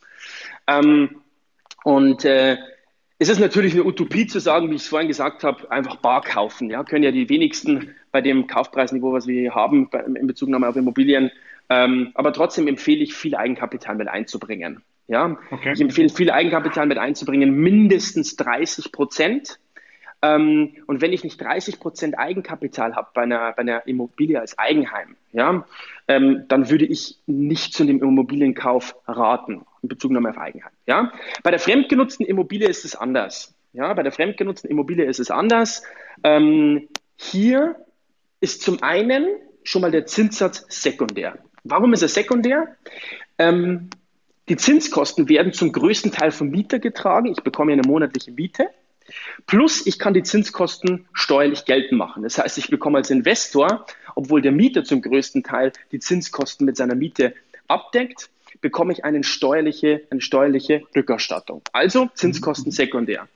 [0.66, 1.22] Ähm,
[1.86, 2.56] und äh,
[3.20, 6.20] es ist natürlich eine Utopie zu sagen, wie ich es vorhin gesagt habe, einfach bar
[6.20, 6.68] kaufen.
[6.68, 10.66] Ja, können ja die wenigsten bei dem Kaufpreisniveau, was wir hier haben, bei, in Bezugnahme
[10.66, 11.30] auf Immobilien.
[11.70, 14.82] Ähm, aber trotzdem empfehle ich, viel Eigenkapital mit einzubringen.
[15.06, 15.74] Ja, okay.
[15.74, 19.60] ich empfehle, viel Eigenkapital mit einzubringen, mindestens 30 Prozent.
[20.22, 24.58] Ähm, und wenn ich nicht 30 Prozent Eigenkapital habe bei einer, bei einer Immobilie als
[24.58, 25.64] Eigenheim, ja,
[26.08, 30.72] ähm, dann würde ich nicht zu dem Immobilienkauf raten Bezugnahme auf Eigenheim.
[30.86, 31.12] Ja?
[31.42, 33.54] Bei der fremdgenutzten Immobilie ist es anders.
[33.72, 33.92] Ja?
[33.94, 35.82] Bei der fremdgenutzten Immobilie ist es anders.
[36.22, 37.76] Ähm, hier
[38.40, 39.26] ist zum einen
[39.64, 41.38] schon mal der Zinssatz sekundär.
[41.64, 42.76] Warum ist er sekundär?
[43.38, 43.90] Ähm,
[44.48, 47.26] die Zinskosten werden zum größten Teil vom Mieter getragen.
[47.26, 48.68] Ich bekomme eine monatliche Miete.
[49.46, 52.22] Plus, ich kann die Zinskosten steuerlich geltend machen.
[52.22, 56.76] Das heißt, ich bekomme als Investor, obwohl der Mieter zum größten Teil die Zinskosten mit
[56.76, 57.34] seiner Miete
[57.68, 58.30] abdeckt,
[58.66, 61.62] bekomme ich eine steuerliche, eine steuerliche Rückerstattung.
[61.72, 63.28] Also Zinskosten sekundär.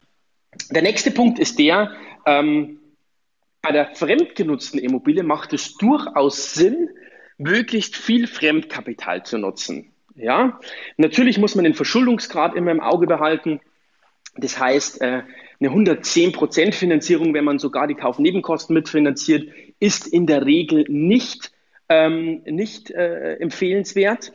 [0.72, 1.92] Der nächste Punkt ist der,
[2.26, 2.80] ähm,
[3.62, 6.88] bei der fremdgenutzten Immobilie macht es durchaus Sinn,
[7.38, 9.92] möglichst viel Fremdkapital zu nutzen.
[10.16, 10.58] Ja,
[10.96, 13.60] natürlich muss man den Verschuldungsgrad immer im Auge behalten.
[14.34, 15.22] Das heißt, äh,
[15.60, 21.52] eine 110% Finanzierung, wenn man sogar die Kaufnebenkosten mitfinanziert, ist in der Regel nicht,
[21.88, 24.32] ähm, nicht äh, empfehlenswert.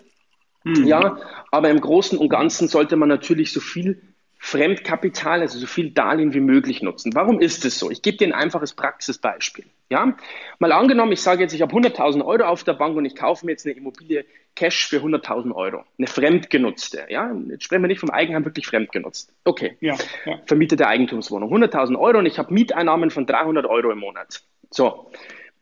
[0.66, 0.86] Mhm.
[0.86, 1.18] Ja,
[1.52, 4.02] aber im Großen und Ganzen sollte man natürlich so viel
[4.40, 7.16] Fremdkapital, also so viel Darlehen wie möglich nutzen.
[7.16, 7.90] Warum ist es so?
[7.90, 9.66] Ich gebe dir ein einfaches Praxisbeispiel.
[9.90, 10.16] Ja,
[10.60, 13.46] mal angenommen, ich sage jetzt, ich habe 100.000 Euro auf der Bank und ich kaufe
[13.46, 17.06] mir jetzt eine Immobilie Cash für 100.000 Euro, eine fremdgenutzte.
[17.10, 19.34] Ja, jetzt sprechen wir nicht vom Eigenheim, wirklich fremdgenutzt.
[19.44, 19.96] Okay, ja,
[20.26, 20.40] ja.
[20.46, 24.44] vermietete Eigentumswohnung, 100.000 Euro und ich habe Mieteinnahmen von 300 Euro im Monat.
[24.72, 25.12] So,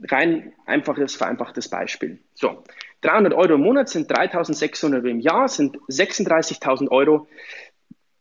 [0.09, 2.19] rein einfaches, vereinfachtes Beispiel.
[2.33, 2.63] So,
[3.03, 7.27] 300 Euro im Monat sind 3.600 im Jahr, sind 36.000 Euro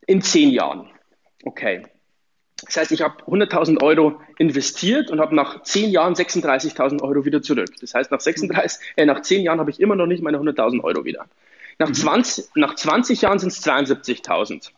[0.07, 0.91] in zehn Jahren.
[1.45, 1.83] Okay.
[2.65, 7.43] Das heißt, ich habe 100.000 Euro investiert und habe nach zehn Jahren 36.000 Euro wieder
[7.43, 7.71] zurück.
[7.81, 10.83] Das heißt, nach, 36, äh, nach zehn Jahren habe ich immer noch nicht meine 100.000
[10.85, 11.27] Euro wieder.
[11.79, 12.61] Nach 20, mhm.
[12.61, 14.71] nach 20 Jahren sind es 72.000.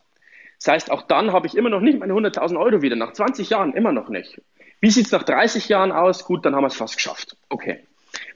[0.57, 2.95] Das heißt, auch dann habe ich immer noch nicht meine 100.000 Euro wieder.
[2.95, 4.41] Nach 20 Jahren immer noch nicht.
[4.79, 6.25] Wie sieht es nach 30 Jahren aus?
[6.25, 7.37] Gut, dann haben wir es fast geschafft.
[7.49, 7.85] Okay.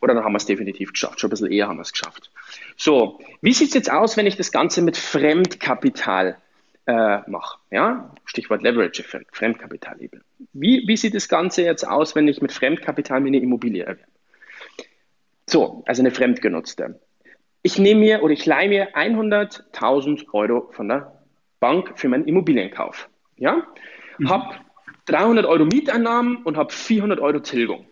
[0.01, 1.19] Oder dann haben wir es definitiv geschafft.
[1.19, 2.31] Schon ein bisschen eher haben wir es geschafft.
[2.77, 6.37] So, wie sieht es jetzt aus, wenn ich das Ganze mit Fremdkapital
[6.85, 7.59] äh, mache?
[7.71, 8.13] Ja?
[8.25, 10.21] Stichwort Leverage-Effekt, Fremdkapitallabel.
[10.53, 14.11] Wie, wie sieht das Ganze jetzt aus, wenn ich mit Fremdkapital mir eine Immobilie erwerbe?
[15.45, 16.99] So, also eine fremdgenutzte.
[17.63, 21.19] Ich nehme mir oder ich leihe mir 100.000 Euro von der
[21.59, 23.09] Bank für meinen Immobilienkauf.
[23.35, 23.63] Ja?
[24.17, 24.29] Mhm.
[24.29, 24.55] Habe
[25.07, 27.88] 300 Euro Mieteinnahmen und habe 400 Euro Tilgung.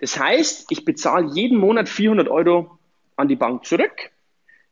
[0.00, 2.78] Das heißt, ich bezahle jeden Monat 400 Euro
[3.16, 4.10] an die Bank zurück.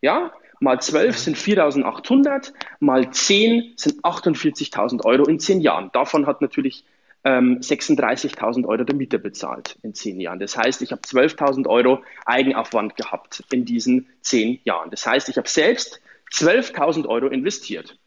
[0.00, 5.90] Ja, mal 12 sind 4.800, mal 10 sind 48.000 Euro in 10 Jahren.
[5.92, 6.84] Davon hat natürlich
[7.24, 10.38] ähm, 36.000 Euro der Mieter bezahlt in 10 Jahren.
[10.38, 14.90] Das heißt, ich habe 12.000 Euro Eigenaufwand gehabt in diesen 10 Jahren.
[14.90, 16.00] Das heißt, ich habe selbst
[16.32, 17.98] 12.000 Euro investiert.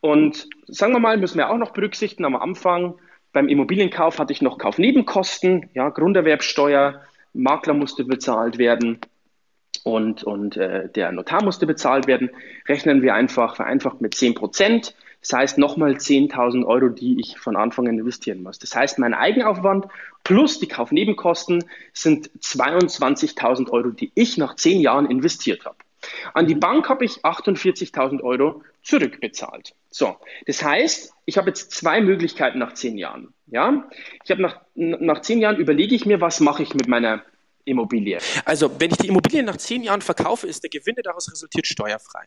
[0.00, 2.94] Und sagen wir mal, müssen wir auch noch berücksichtigen am Anfang,
[3.34, 7.02] beim Immobilienkauf hatte ich noch Kaufnebenkosten, ja, Grunderwerbsteuer,
[7.34, 9.00] Makler musste bezahlt werden
[9.82, 12.30] und, und äh, der Notar musste bezahlt werden.
[12.66, 14.94] Rechnen wir einfach vereinfacht mit 10 Prozent.
[15.20, 18.58] Das heißt nochmal 10.000 Euro, die ich von Anfang an investieren muss.
[18.58, 19.86] Das heißt, mein Eigenaufwand
[20.22, 25.76] plus die Kaufnebenkosten sind 22.000 Euro, die ich nach 10 Jahren investiert habe.
[26.32, 29.74] An die Bank habe ich 48.000 Euro zurückbezahlt.
[29.90, 33.32] So, das heißt, ich habe jetzt zwei Möglichkeiten nach zehn Jahren.
[33.46, 33.88] Ja,
[34.24, 37.22] ich habe nach, nach zehn Jahren überlege ich mir, was mache ich mit meiner
[37.64, 38.18] Immobilie.
[38.44, 41.66] Also, wenn ich die Immobilie nach zehn Jahren verkaufe, ist der Gewinn, der daraus resultiert,
[41.66, 42.24] steuerfrei.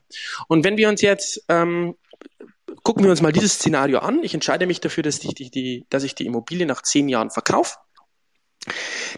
[0.47, 1.95] Und wenn wir uns jetzt ähm,
[2.83, 4.23] gucken wir uns mal dieses Szenario an.
[4.23, 7.29] Ich entscheide mich dafür, dass ich die, die, dass ich die Immobilie nach zehn Jahren
[7.29, 7.75] verkaufe.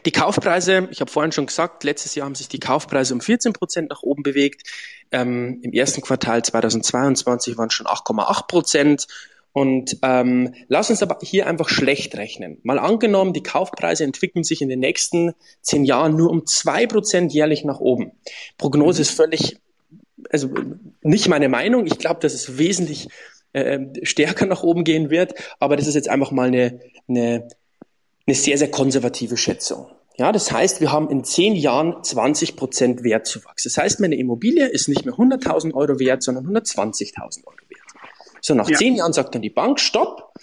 [0.06, 3.54] Die Kaufpreise, ich habe vorhin schon gesagt, letztes Jahr haben sich die Kaufpreise um 14
[3.54, 4.64] Prozent nach oben bewegt.
[5.12, 9.08] Ähm, Im ersten Quartal 2022 waren es schon 8,8 Prozent.
[9.52, 12.60] Und ähm, lass uns aber hier einfach schlecht rechnen.
[12.64, 17.34] Mal angenommen, die Kaufpreise entwickeln sich in den nächsten zehn Jahren nur um zwei Prozent
[17.34, 18.12] jährlich nach oben.
[18.58, 19.58] Prognose ist völlig,
[20.30, 20.50] also
[21.02, 21.88] nicht meine Meinung.
[21.88, 23.08] Ich glaube, dass es wesentlich
[23.54, 25.34] äh, stärker nach oben gehen wird.
[25.60, 27.47] Aber das ist jetzt einfach mal eine, eine
[28.30, 29.88] eine sehr, sehr konservative Schätzung.
[30.17, 33.63] Ja, das heißt, wir haben in zehn Jahren 20 Prozent Wertzuwachs.
[33.63, 37.82] Das heißt, meine Immobilie ist nicht mehr 100.000 Euro wert, sondern 120.000 Euro wert.
[38.41, 38.77] So, nach ja.
[38.77, 40.34] zehn Jahren sagt dann die Bank, stopp,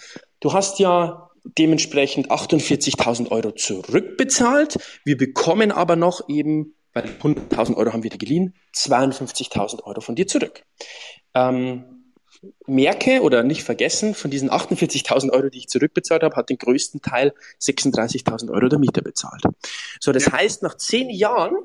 [0.41, 4.79] du hast ja dementsprechend 48.000 Euro zurückbezahlt.
[5.05, 10.17] Wir bekommen aber noch eben, weil 100.000 Euro haben wir dir geliehen, 52.000 Euro von
[10.17, 10.65] dir zurück.
[11.35, 11.96] Ähm,
[12.67, 17.03] merke oder nicht vergessen, von diesen 48.000 Euro, die ich zurückbezahlt habe, hat den größten
[17.03, 19.43] Teil 36.000 Euro der Mieter bezahlt.
[20.01, 20.33] So, das ja.
[20.33, 21.57] heißt, nach zehn Jahren,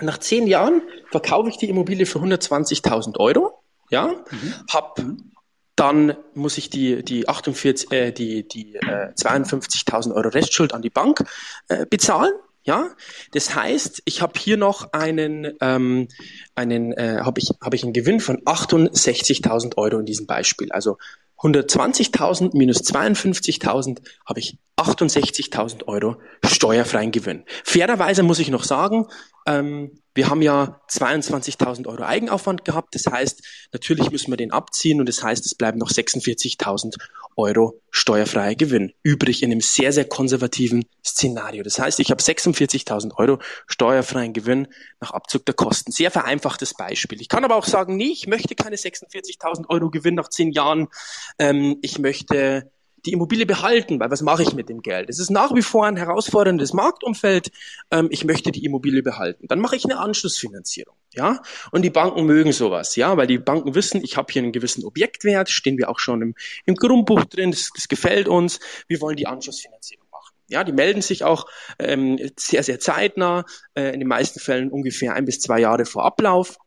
[0.00, 4.54] nach zehn Jahren verkaufe ich die Immobilie für 120.000 Euro, ja, mhm.
[4.70, 5.00] hab
[5.78, 10.90] dann muss ich die, die 48, äh, die, die äh, 52.000 Euro Restschuld an die
[10.90, 11.24] Bank
[11.68, 12.32] äh, bezahlen.
[12.68, 12.90] Ja,
[13.32, 16.08] das heißt, ich habe hier noch einen, ähm,
[16.54, 20.70] einen äh, habe ich, hab ich einen Gewinn von 68.000 Euro in diesem Beispiel.
[20.70, 20.98] Also
[21.38, 27.44] 120.000 minus 52.000 habe ich 68.000 Euro steuerfreien Gewinn.
[27.64, 29.06] Fairerweise muss ich noch sagen,
[29.46, 32.94] ähm, wir haben ja 22.000 Euro Eigenaufwand gehabt.
[32.94, 36.96] Das heißt, natürlich müssen wir den abziehen und das heißt, es bleiben noch 46.000
[37.36, 41.62] Euro steuerfreier Gewinn übrig in einem sehr, sehr konservativen Szenario.
[41.62, 44.66] Das heißt, ich habe 46.000 Euro steuerfreien Gewinn
[45.00, 45.92] nach Abzug der Kosten.
[45.92, 47.20] Sehr vereinfachtes Beispiel.
[47.20, 50.88] Ich kann aber auch sagen, nee, ich möchte keine 46.000 Euro Gewinn nach zehn Jahren.
[51.38, 52.72] Ähm, ich möchte
[53.06, 55.08] die Immobilie behalten, weil was mache ich mit dem Geld?
[55.08, 57.50] Es ist nach wie vor ein herausforderndes Marktumfeld.
[57.90, 59.46] Ähm, ich möchte die Immobilie behalten.
[59.48, 60.94] Dann mache ich eine Anschlussfinanzierung.
[61.14, 61.40] Ja,
[61.72, 64.84] und die Banken mögen sowas, ja, weil die Banken wissen, ich habe hier einen gewissen
[64.84, 66.34] Objektwert, stehen wir auch schon im,
[66.66, 70.34] im Grundbuch drin, das, das gefällt uns, wir wollen die Anschlussfinanzierung machen.
[70.48, 71.46] Ja, die melden sich auch
[71.78, 76.04] ähm, sehr, sehr zeitnah, äh, in den meisten Fällen ungefähr ein bis zwei Jahre vor
[76.04, 76.58] Ablauf.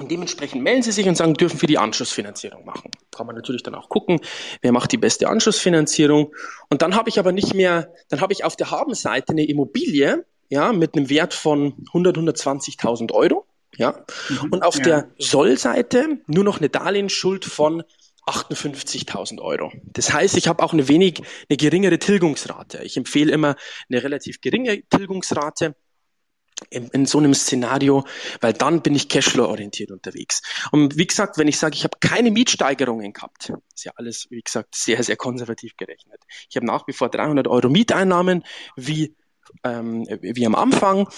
[0.00, 2.90] Und dementsprechend melden Sie sich und sagen, dürfen wir die Anschlussfinanzierung machen.
[3.10, 4.20] Kann man natürlich dann auch gucken,
[4.62, 6.34] wer macht die beste Anschlussfinanzierung.
[6.70, 10.24] Und dann habe ich aber nicht mehr, dann habe ich auf der Habenseite eine Immobilie,
[10.48, 13.46] ja, mit einem Wert von 100, 120.000 Euro,
[13.76, 14.04] ja.
[14.30, 14.84] Mhm, und auf ja.
[14.84, 17.82] der Sollseite nur noch eine Darlehensschuld von
[18.26, 19.70] 58.000 Euro.
[19.84, 22.82] Das heißt, ich habe auch eine wenig, eine geringere Tilgungsrate.
[22.84, 23.54] Ich empfehle immer
[23.90, 25.74] eine relativ geringe Tilgungsrate
[26.68, 28.04] in, in so einem Szenario,
[28.40, 30.42] weil dann bin ich Cashflow-orientiert unterwegs.
[30.70, 34.42] Und wie gesagt, wenn ich sage, ich habe keine Mietsteigerungen gehabt, ist ja alles, wie
[34.42, 36.22] gesagt, sehr, sehr konservativ gerechnet.
[36.48, 38.44] Ich habe nach wie vor 300 Euro Mieteinnahmen,
[38.76, 39.14] wie,
[39.64, 41.08] ähm, wie am Anfang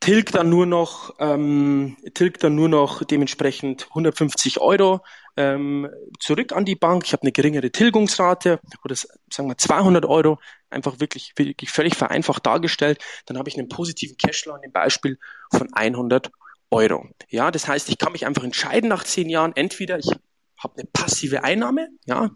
[0.00, 5.00] tilgt dann nur noch, ähm, tilgt dann nur noch dementsprechend 150 Euro
[5.36, 7.04] ähm, zurück an die Bank.
[7.06, 10.38] Ich habe eine geringere Tilgungsrate oder sagen wir 200 Euro,
[10.70, 13.02] einfach wirklich, wirklich völlig vereinfacht dargestellt.
[13.26, 15.18] Dann habe ich einen positiven Cashflow an dem Beispiel
[15.50, 16.30] von 100
[16.70, 17.08] Euro.
[17.28, 19.52] Ja, das heißt, ich kann mich einfach entscheiden nach zehn Jahren.
[19.54, 20.10] Entweder ich
[20.58, 22.30] habe eine passive Einnahme, ja,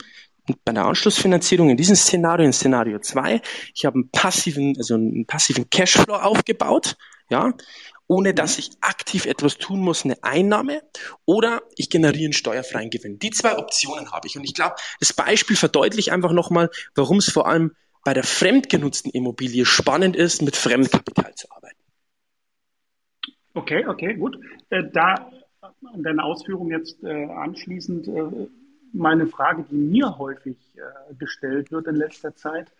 [0.64, 3.40] bei der Anschlussfinanzierung in diesem Szenario, in Szenario 2,
[3.74, 6.96] ich habe einen passiven, also einen passiven Cashflow aufgebaut,
[7.30, 7.54] ja,
[8.06, 10.82] ohne dass ich aktiv etwas tun muss, eine Einnahme
[11.24, 13.20] oder ich generiere einen steuerfreien Gewinn.
[13.20, 14.36] Die zwei Optionen habe ich.
[14.36, 19.12] Und ich glaube, das Beispiel verdeutlicht einfach nochmal, warum es vor allem bei der fremdgenutzten
[19.12, 21.78] Immobilie spannend ist, mit Fremdkapital zu arbeiten.
[23.54, 24.38] Okay, okay, gut.
[24.70, 28.48] Äh, da an deine Ausführung jetzt äh, anschließend äh,
[28.92, 30.56] meine Frage, die mir häufig
[31.16, 32.72] gestellt wird in letzter Zeit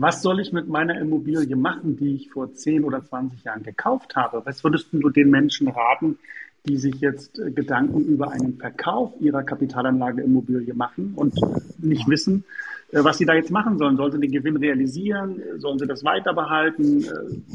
[0.00, 4.14] was soll ich mit meiner Immobilie machen, die ich vor 10 oder 20 Jahren gekauft
[4.14, 4.42] habe?
[4.44, 6.18] Was würdest du den Menschen raten,
[6.66, 11.34] die sich jetzt äh, Gedanken über einen Verkauf ihrer Kapitalanlage Immobilie machen und
[11.78, 12.44] nicht wissen,
[12.92, 13.96] äh, was sie da jetzt machen sollen?
[13.96, 15.42] Sollen sie den Gewinn realisieren?
[15.56, 17.02] Sollen sie das weiter behalten?
[17.02, 17.08] Äh,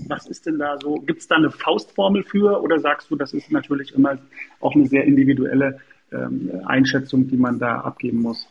[0.10, 0.96] was ist denn da so?
[0.96, 4.18] Gibt es da eine Faustformel für oder sagst du, das ist natürlich immer
[4.60, 5.80] auch eine sehr individuelle
[6.12, 8.50] ähm, Einschätzung, die man da abgeben muss?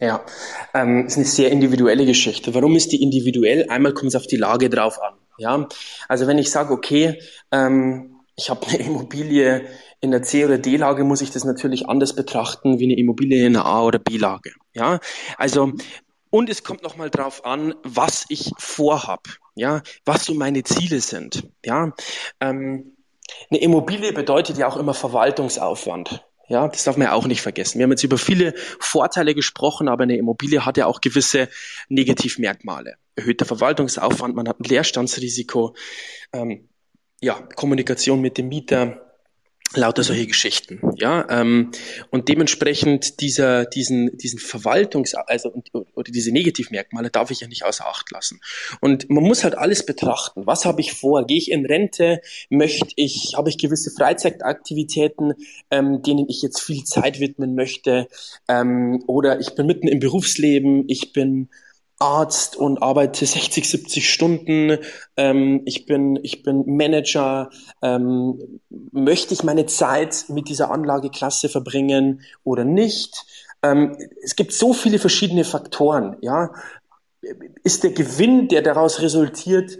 [0.00, 0.24] Ja,
[0.74, 2.52] ähm, ist eine sehr individuelle Geschichte.
[2.54, 3.68] Warum ist die individuell?
[3.68, 5.14] Einmal kommt es auf die Lage drauf an.
[5.38, 5.68] Ja,
[6.08, 7.20] also wenn ich sage, okay,
[7.52, 9.62] ähm, ich habe eine Immobilie
[10.00, 13.54] in der C- oder D-Lage, muss ich das natürlich anders betrachten wie eine Immobilie in
[13.54, 14.52] der A- oder B-Lage.
[14.74, 14.98] Ja,
[15.38, 15.72] also
[16.30, 19.22] und es kommt nochmal drauf an, was ich vorhab.
[19.54, 21.44] Ja, was so meine Ziele sind.
[21.64, 21.92] Ja,
[22.40, 22.96] ähm,
[23.50, 26.24] eine Immobilie bedeutet ja auch immer Verwaltungsaufwand.
[26.48, 27.78] Ja, das darf man ja auch nicht vergessen.
[27.78, 31.48] Wir haben jetzt über viele Vorteile gesprochen, aber eine Immobilie hat ja auch gewisse
[31.88, 32.96] Negativmerkmale.
[33.16, 35.74] Erhöhter Verwaltungsaufwand, man hat ein Leerstandsrisiko,
[36.32, 36.68] ähm,
[37.20, 39.13] ja, Kommunikation mit dem Mieter,
[39.72, 40.06] lauter mhm.
[40.06, 41.70] solche Geschichten, ja, ähm,
[42.10, 45.52] und dementsprechend dieser, diesen, diesen Verwaltungs, also
[45.94, 48.40] oder diese Negativmerkmale darf ich ja nicht außer Acht lassen.
[48.80, 50.46] Und man muss halt alles betrachten.
[50.46, 51.26] Was habe ich vor?
[51.26, 52.20] Gehe ich in Rente?
[52.50, 55.34] Möchte ich, habe ich gewisse Freizeitaktivitäten,
[55.70, 58.08] ähm, denen ich jetzt viel Zeit widmen möchte?
[58.48, 61.48] Ähm, oder ich bin mitten im Berufsleben, ich bin
[61.98, 64.78] Arzt und arbeite 60, 70 Stunden.
[65.16, 67.50] Ähm, ich bin, ich bin Manager.
[67.82, 68.60] Ähm,
[68.92, 73.24] möchte ich meine Zeit mit dieser Anlageklasse verbringen oder nicht?
[73.62, 76.16] Ähm, es gibt so viele verschiedene Faktoren.
[76.20, 76.52] Ja,
[77.62, 79.78] ist der Gewinn, der daraus resultiert,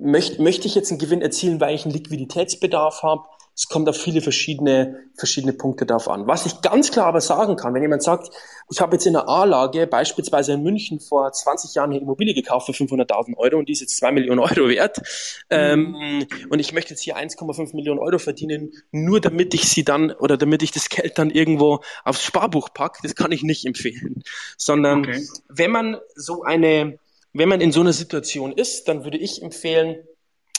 [0.00, 3.24] möchte, möchte ich jetzt einen Gewinn erzielen, weil ich einen Liquiditätsbedarf habe?
[3.58, 6.28] Es kommt auf viele verschiedene, verschiedene Punkte darauf an.
[6.28, 8.30] Was ich ganz klar aber sagen kann, wenn jemand sagt,
[8.70, 12.66] ich habe jetzt in einer A-Lage beispielsweise in München vor 20 Jahren eine Immobilie gekauft
[12.66, 14.98] für 500.000 Euro und die ist jetzt 2 Millionen Euro wert
[15.50, 20.12] ähm, und ich möchte jetzt hier 1,5 Millionen Euro verdienen, nur damit ich sie dann
[20.12, 24.22] oder damit ich das Geld dann irgendwo aufs Sparbuch pack, das kann ich nicht empfehlen.
[24.56, 25.26] Sondern okay.
[25.48, 27.00] wenn man so eine,
[27.32, 29.96] wenn man in so einer Situation ist, dann würde ich empfehlen,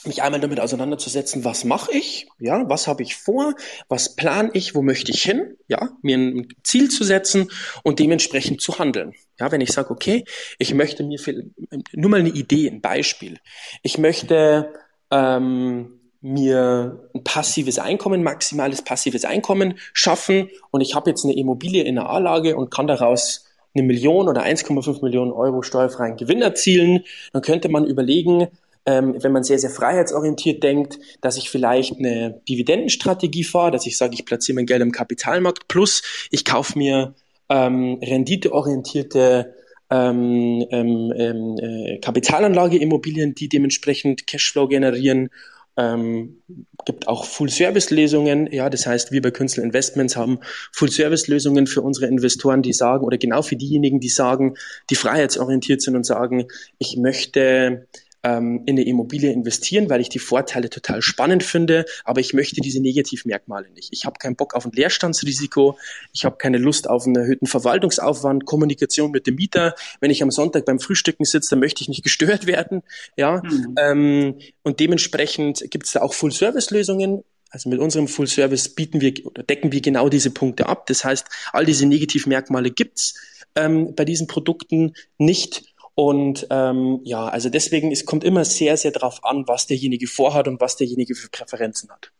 [0.06, 3.54] mich einmal damit auseinanderzusetzen, was mache ich, ja, was habe ich vor,
[3.88, 7.50] was plane ich, wo möchte ich hin, ja, mir ein Ziel zu setzen
[7.82, 9.14] und dementsprechend zu handeln.
[9.38, 10.24] Ja, wenn ich sage, okay,
[10.58, 11.52] ich möchte mir viel,
[11.92, 13.38] nur mal eine Idee, ein Beispiel.
[13.82, 14.72] Ich möchte
[15.10, 21.82] ähm, mir ein passives Einkommen, maximales passives Einkommen schaffen und ich habe jetzt eine Immobilie
[21.84, 27.04] in der A-Lage und kann daraus eine Million oder 1,5 Millionen Euro steuerfreien Gewinn erzielen,
[27.32, 28.48] dann könnte man überlegen,
[28.90, 33.96] ähm, wenn man sehr, sehr freiheitsorientiert denkt, dass ich vielleicht eine Dividendenstrategie fahre, dass ich
[33.96, 37.14] sage, ich platziere mein Geld im Kapitalmarkt, plus ich kaufe mir
[37.48, 39.54] ähm, renditeorientierte
[39.90, 45.30] ähm, ähm, ähm äh, Kapitalanlageimmobilien, die dementsprechend Cashflow generieren
[45.76, 46.42] ähm,
[46.84, 48.52] gibt auch Full-Service-Lösungen.
[48.52, 50.40] Ja, das heißt, wir bei Künstler Investments haben
[50.72, 54.56] Full-Service-Lösungen für unsere Investoren, die sagen, oder genau für diejenigen, die sagen,
[54.90, 56.46] die freiheitsorientiert sind und sagen,
[56.78, 57.86] ich möchte
[58.22, 62.60] ähm, in eine Immobilie investieren, weil ich die Vorteile total spannend finde, aber ich möchte
[62.60, 63.88] diese Negativmerkmale nicht.
[63.92, 65.78] Ich habe keinen Bock auf ein Leerstandsrisiko,
[66.12, 69.74] ich habe keine Lust auf einen erhöhten Verwaltungsaufwand, Kommunikation mit dem Mieter.
[70.00, 72.82] Wenn ich am Sonntag beim Frühstücken sitze, dann möchte ich nicht gestört werden.
[73.16, 73.74] Ja, mhm.
[73.78, 79.14] ähm, und dementsprechend gibt es da auch Full-Service-Lösungen Also mit unserem Full Service bieten wir
[79.26, 80.86] oder decken wir genau diese Punkte ab.
[80.86, 83.14] Das heißt, all diese Negativmerkmale gibt's
[83.56, 85.64] ähm, bei diesen Produkten nicht.
[85.94, 90.48] Und ähm, ja, also deswegen, es kommt immer sehr, sehr darauf an, was derjenige vorhat
[90.48, 92.12] und was derjenige für Präferenzen hat.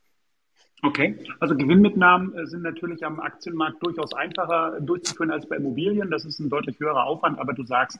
[0.82, 6.10] Okay, also Gewinnmitnahmen äh, sind natürlich am Aktienmarkt durchaus einfacher durchzuführen als bei Immobilien.
[6.10, 7.98] Das ist ein deutlich höherer Aufwand, aber du sagst,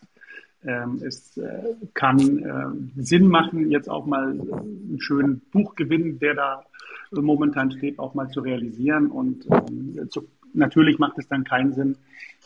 [0.64, 6.64] ähm, es äh, kann äh, Sinn machen, jetzt auch mal einen schönen Buchgewinn, der da
[7.10, 9.10] momentan steht, auch mal zu realisieren.
[9.10, 11.96] Und ähm, zu, natürlich macht es dann keinen Sinn,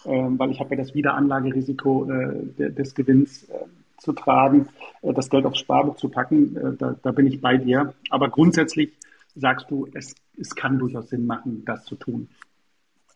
[0.05, 2.09] weil ich habe ja das Wiederanlagerisiko
[2.59, 3.47] des Gewinns
[3.99, 4.69] zu tragen,
[5.03, 6.77] das Geld aufs Sparbuch zu packen.
[6.79, 7.95] Da, da bin ich bei dir.
[8.11, 8.93] Aber grundsätzlich
[9.35, 12.29] sagst du, es, es kann durchaus Sinn machen, das zu tun.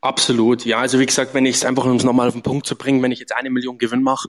[0.00, 0.78] Absolut, ja.
[0.78, 3.02] Also wie gesagt, wenn ich es einfach, um es nochmal auf den Punkt zu bringen,
[3.02, 4.28] wenn ich jetzt eine Million Gewinn mache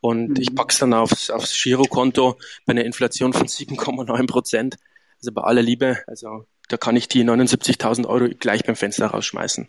[0.00, 0.36] und mhm.
[0.38, 4.76] ich pack's dann aufs, aufs Girokonto bei einer Inflation von 7,9 Prozent,
[5.18, 9.66] also bei aller Liebe, also da kann ich die 79.000 Euro gleich beim Fenster rausschmeißen.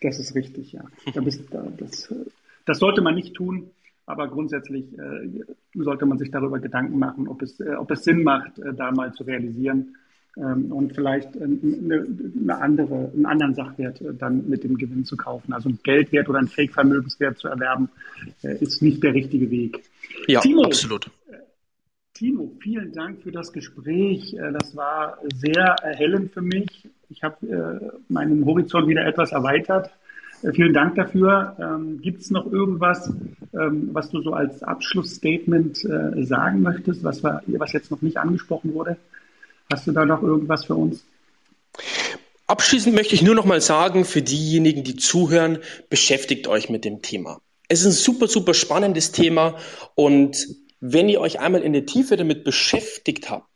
[0.00, 0.82] Das ist richtig, ja.
[1.14, 2.12] Da bist, da, das,
[2.64, 3.70] das sollte man nicht tun,
[4.06, 8.22] aber grundsätzlich äh, sollte man sich darüber Gedanken machen, ob es, äh, ob es Sinn
[8.22, 9.96] macht, äh, da mal zu realisieren
[10.36, 12.06] ähm, und vielleicht eine,
[12.40, 15.52] eine, andere, einen anderen Sachwert äh, dann mit dem Gewinn zu kaufen.
[15.52, 17.90] Also ein Geldwert oder ein Fake-Vermögenswert zu erwerben,
[18.42, 19.82] äh, ist nicht der richtige Weg.
[20.26, 21.10] Ja, Timo, absolut.
[22.20, 24.36] Äh, Timo, vielen Dank für das Gespräch.
[24.58, 26.88] Das war sehr erhellend für mich.
[27.08, 29.90] Ich habe meinen Horizont wieder etwas erweitert.
[30.54, 31.56] Vielen Dank dafür.
[31.60, 33.12] Ähm, Gibt es noch irgendwas,
[33.52, 38.72] ähm, was du so als Abschlussstatement sagen möchtest, was, war, was jetzt noch nicht angesprochen
[38.72, 38.96] wurde?
[39.70, 41.04] Hast du da noch irgendwas für uns?
[42.46, 45.58] Abschließend möchte ich nur noch mal sagen, für diejenigen, die zuhören,
[45.88, 47.40] beschäftigt euch mit dem Thema.
[47.68, 49.56] Es ist ein super, super spannendes Thema
[49.94, 50.36] und
[50.80, 53.48] wenn ihr euch einmal in der Tiefe damit beschäftigt habt,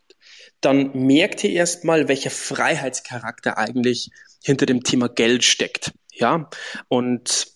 [0.61, 4.11] dann merkt ihr erstmal, welcher Freiheitscharakter eigentlich
[4.43, 5.93] hinter dem Thema Geld steckt.
[6.13, 6.49] Ja,
[6.89, 7.49] und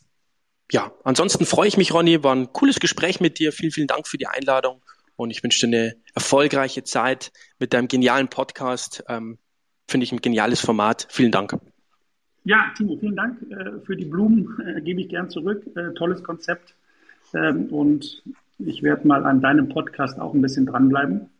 [0.71, 3.53] ja, ansonsten freue ich mich, Ronny, war ein cooles Gespräch mit dir.
[3.53, 4.83] Vielen, vielen Dank für die Einladung
[5.17, 9.05] und ich wünsche dir eine erfolgreiche Zeit mit deinem genialen Podcast.
[9.09, 9.39] Ähm,
[9.87, 11.07] Finde ich ein geniales Format.
[11.11, 11.57] Vielen Dank.
[12.45, 14.57] Ja, Timo, vielen Dank äh, für die Blumen.
[14.65, 15.67] Äh, Gebe ich gern zurück.
[15.75, 16.75] Äh, tolles Konzept.
[17.35, 18.23] Ähm, und
[18.59, 21.31] ich werde mal an deinem Podcast auch ein bisschen dranbleiben.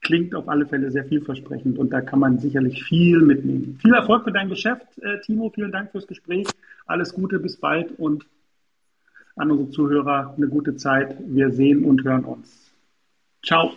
[0.00, 3.78] Klingt auf alle Fälle sehr vielversprechend und da kann man sicherlich viel mitnehmen.
[3.80, 5.50] Viel Erfolg für dein Geschäft, äh, Timo.
[5.54, 6.48] Vielen Dank fürs Gespräch.
[6.86, 8.26] Alles Gute, bis bald und
[9.36, 11.16] an unsere Zuhörer eine gute Zeit.
[11.20, 12.72] Wir sehen und hören uns.
[13.44, 13.72] Ciao.